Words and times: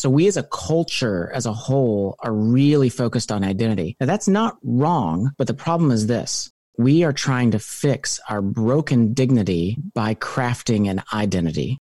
So 0.00 0.08
we 0.08 0.28
as 0.28 0.38
a 0.38 0.44
culture, 0.44 1.30
as 1.34 1.44
a 1.44 1.52
whole, 1.52 2.16
are 2.20 2.32
really 2.32 2.88
focused 2.88 3.30
on 3.30 3.44
identity. 3.44 3.98
Now 4.00 4.06
that's 4.06 4.28
not 4.28 4.56
wrong, 4.62 5.32
but 5.36 5.46
the 5.46 5.52
problem 5.52 5.90
is 5.90 6.06
this. 6.06 6.50
We 6.78 7.04
are 7.04 7.12
trying 7.12 7.50
to 7.50 7.58
fix 7.58 8.18
our 8.30 8.40
broken 8.40 9.12
dignity 9.12 9.76
by 9.92 10.14
crafting 10.14 10.88
an 10.88 11.02
identity. 11.12 11.76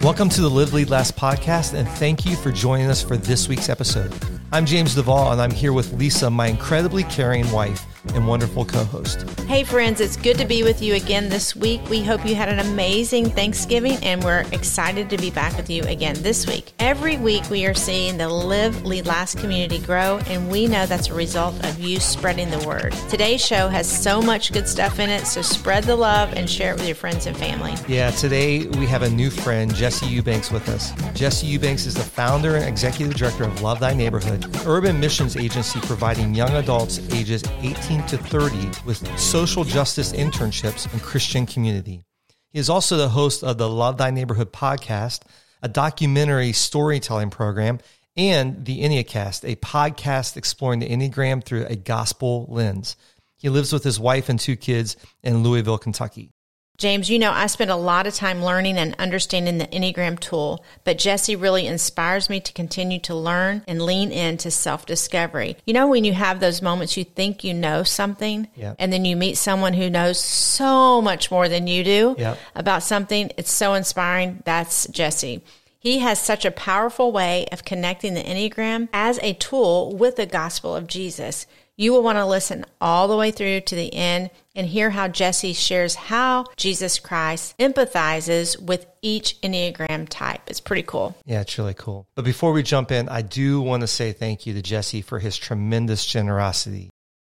Welcome 0.00 0.30
to 0.30 0.40
the 0.40 0.48
Live 0.50 0.72
Lead 0.72 0.88
Last 0.88 1.14
podcast, 1.14 1.74
and 1.74 1.86
thank 1.86 2.24
you 2.24 2.36
for 2.36 2.50
joining 2.50 2.86
us 2.86 3.02
for 3.02 3.18
this 3.18 3.50
week's 3.50 3.68
episode. 3.68 4.14
I'm 4.50 4.64
James 4.64 4.94
Duvall, 4.94 5.32
and 5.32 5.42
I'm 5.42 5.50
here 5.50 5.74
with 5.74 5.92
Lisa, 5.92 6.30
my 6.30 6.46
incredibly 6.46 7.04
caring 7.04 7.52
wife 7.52 7.84
and 8.14 8.26
wonderful 8.26 8.64
co 8.64 8.84
host. 8.84 9.28
Hey, 9.40 9.64
friends, 9.64 10.00
it's 10.00 10.16
good 10.16 10.38
to 10.38 10.44
be 10.44 10.62
with 10.62 10.82
you 10.82 10.94
again 10.94 11.28
this 11.28 11.56
week. 11.56 11.80
We 11.88 12.02
hope 12.02 12.26
you 12.26 12.34
had 12.34 12.48
an 12.48 12.58
amazing 12.58 13.30
Thanksgiving, 13.30 13.96
and 14.02 14.22
we're 14.22 14.44
excited 14.52 15.10
to 15.10 15.18
be 15.18 15.30
back 15.30 15.56
with 15.56 15.70
you 15.70 15.82
again 15.84 16.14
this 16.18 16.46
week. 16.46 16.72
Every 16.78 17.16
week, 17.16 17.48
we 17.50 17.66
are 17.66 17.74
seeing 17.74 18.18
the 18.18 18.28
Live 18.28 18.84
Lead 18.84 19.06
Last 19.06 19.38
community 19.38 19.78
grow, 19.78 20.18
and 20.28 20.50
we 20.50 20.66
know 20.66 20.86
that's 20.86 21.08
a 21.08 21.14
result 21.14 21.54
of 21.64 21.78
you 21.80 22.00
spreading 22.00 22.50
the 22.50 22.66
word. 22.66 22.92
Today's 23.08 23.44
show 23.44 23.68
has 23.68 23.90
so 23.90 24.20
much 24.20 24.52
good 24.52 24.68
stuff 24.68 24.98
in 24.98 25.10
it, 25.10 25.26
so 25.26 25.42
spread 25.42 25.84
the 25.84 25.96
love 25.96 26.32
and 26.34 26.48
share 26.48 26.72
it 26.72 26.76
with 26.76 26.86
your 26.86 26.96
friends 26.96 27.26
and 27.26 27.36
family. 27.36 27.74
Yeah, 27.88 28.10
today 28.10 28.66
we 28.66 28.86
have 28.86 29.02
a 29.02 29.10
new 29.10 29.30
friend, 29.30 29.74
Jesse 29.74 30.06
Eubanks, 30.06 30.50
with 30.50 30.68
us. 30.68 30.92
Jesse 31.14 31.46
Eubanks 31.46 31.86
is 31.86 31.94
the 31.94 32.02
founder 32.02 32.56
and 32.56 32.64
executive 32.64 33.14
director 33.14 33.44
of 33.44 33.62
Love 33.62 33.80
Thy 33.80 33.94
Neighborhood, 33.94 34.46
urban 34.66 34.98
missions 35.00 35.36
agency 35.36 35.80
providing 35.80 36.34
young 36.34 36.50
adults 36.50 36.98
ages 37.12 37.42
18 37.60 37.97
to 38.06 38.16
30 38.16 38.70
with 38.86 39.18
social 39.18 39.64
justice 39.64 40.12
internships 40.12 40.90
and 40.92 41.02
Christian 41.02 41.46
community. 41.46 42.04
He 42.50 42.58
is 42.58 42.70
also 42.70 42.96
the 42.96 43.08
host 43.08 43.42
of 43.42 43.58
the 43.58 43.68
Love 43.68 43.98
Thy 43.98 44.10
Neighborhood 44.10 44.52
podcast, 44.52 45.22
a 45.62 45.68
documentary 45.68 46.52
storytelling 46.52 47.30
program, 47.30 47.78
and 48.16 48.64
the 48.64 48.82
Enneacast, 48.82 49.50
a 49.50 49.56
podcast 49.56 50.36
exploring 50.36 50.80
the 50.80 50.88
Enneagram 50.88 51.44
through 51.44 51.66
a 51.66 51.76
gospel 51.76 52.46
lens. 52.48 52.96
He 53.36 53.48
lives 53.48 53.72
with 53.72 53.84
his 53.84 54.00
wife 54.00 54.28
and 54.28 54.38
two 54.38 54.56
kids 54.56 54.96
in 55.22 55.42
Louisville, 55.42 55.78
Kentucky. 55.78 56.30
James, 56.78 57.10
you 57.10 57.18
know, 57.18 57.32
I 57.32 57.48
spend 57.48 57.72
a 57.72 57.76
lot 57.76 58.06
of 58.06 58.14
time 58.14 58.40
learning 58.40 58.78
and 58.78 58.94
understanding 59.00 59.58
the 59.58 59.66
Enneagram 59.66 60.20
tool, 60.20 60.64
but 60.84 60.96
Jesse 60.96 61.34
really 61.34 61.66
inspires 61.66 62.30
me 62.30 62.38
to 62.38 62.52
continue 62.52 63.00
to 63.00 63.16
learn 63.16 63.64
and 63.66 63.82
lean 63.82 64.12
into 64.12 64.48
self 64.52 64.86
discovery. 64.86 65.56
You 65.66 65.74
know, 65.74 65.88
when 65.88 66.04
you 66.04 66.12
have 66.12 66.38
those 66.38 66.62
moments 66.62 66.96
you 66.96 67.02
think 67.02 67.42
you 67.42 67.52
know 67.52 67.82
something, 67.82 68.46
Yep. 68.54 68.76
and 68.78 68.92
then 68.92 69.04
you 69.04 69.16
meet 69.16 69.36
someone 69.36 69.74
who 69.74 69.90
knows 69.90 70.20
so 70.20 71.02
much 71.02 71.32
more 71.32 71.48
than 71.48 71.66
you 71.66 71.82
do 71.82 72.14
Yep. 72.16 72.38
about 72.54 72.84
something, 72.84 73.32
it's 73.36 73.50
so 73.50 73.74
inspiring. 73.74 74.40
That's 74.44 74.86
Jesse. 74.86 75.42
He 75.80 75.98
has 75.98 76.20
such 76.20 76.44
a 76.44 76.50
powerful 76.52 77.10
way 77.10 77.46
of 77.50 77.64
connecting 77.64 78.14
the 78.14 78.22
Enneagram 78.22 78.88
as 78.92 79.18
a 79.22 79.32
tool 79.32 79.96
with 79.96 80.14
the 80.14 80.26
gospel 80.26 80.76
of 80.76 80.86
Jesus. 80.86 81.46
You 81.80 81.92
will 81.92 82.02
want 82.02 82.18
to 82.18 82.26
listen 82.26 82.64
all 82.80 83.06
the 83.06 83.16
way 83.16 83.30
through 83.30 83.60
to 83.60 83.76
the 83.76 83.94
end 83.94 84.30
and 84.56 84.66
hear 84.66 84.90
how 84.90 85.06
Jesse 85.06 85.52
shares 85.52 85.94
how 85.94 86.46
Jesus 86.56 86.98
Christ 86.98 87.56
empathizes 87.58 88.60
with 88.60 88.84
each 89.00 89.40
Enneagram 89.42 90.08
type. 90.08 90.40
It's 90.48 90.58
pretty 90.58 90.82
cool. 90.82 91.16
Yeah, 91.24 91.42
it's 91.42 91.56
really 91.56 91.74
cool. 91.74 92.08
But 92.16 92.24
before 92.24 92.50
we 92.50 92.64
jump 92.64 92.90
in, 92.90 93.08
I 93.08 93.22
do 93.22 93.60
want 93.60 93.82
to 93.82 93.86
say 93.86 94.10
thank 94.10 94.44
you 94.44 94.54
to 94.54 94.60
Jesse 94.62 95.02
for 95.02 95.20
his 95.20 95.36
tremendous 95.36 96.04
generosity. 96.04 96.90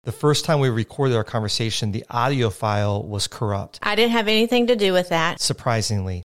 The 0.05 0.11
first 0.11 0.43
time 0.45 0.59
we 0.59 0.69
recorded 0.69 1.15
our 1.15 1.23
conversation, 1.23 1.91
the 1.91 2.05
audio 2.09 2.49
file 2.49 3.03
was 3.03 3.27
corrupt, 3.27 3.77
I 3.83 3.93
didn't 3.93 4.13
have 4.13 4.27
anything 4.27 4.65
to 4.67 4.75
do 4.75 4.91
with 4.91 5.09
that. 5.09 5.39
surprisingly. 5.39 6.23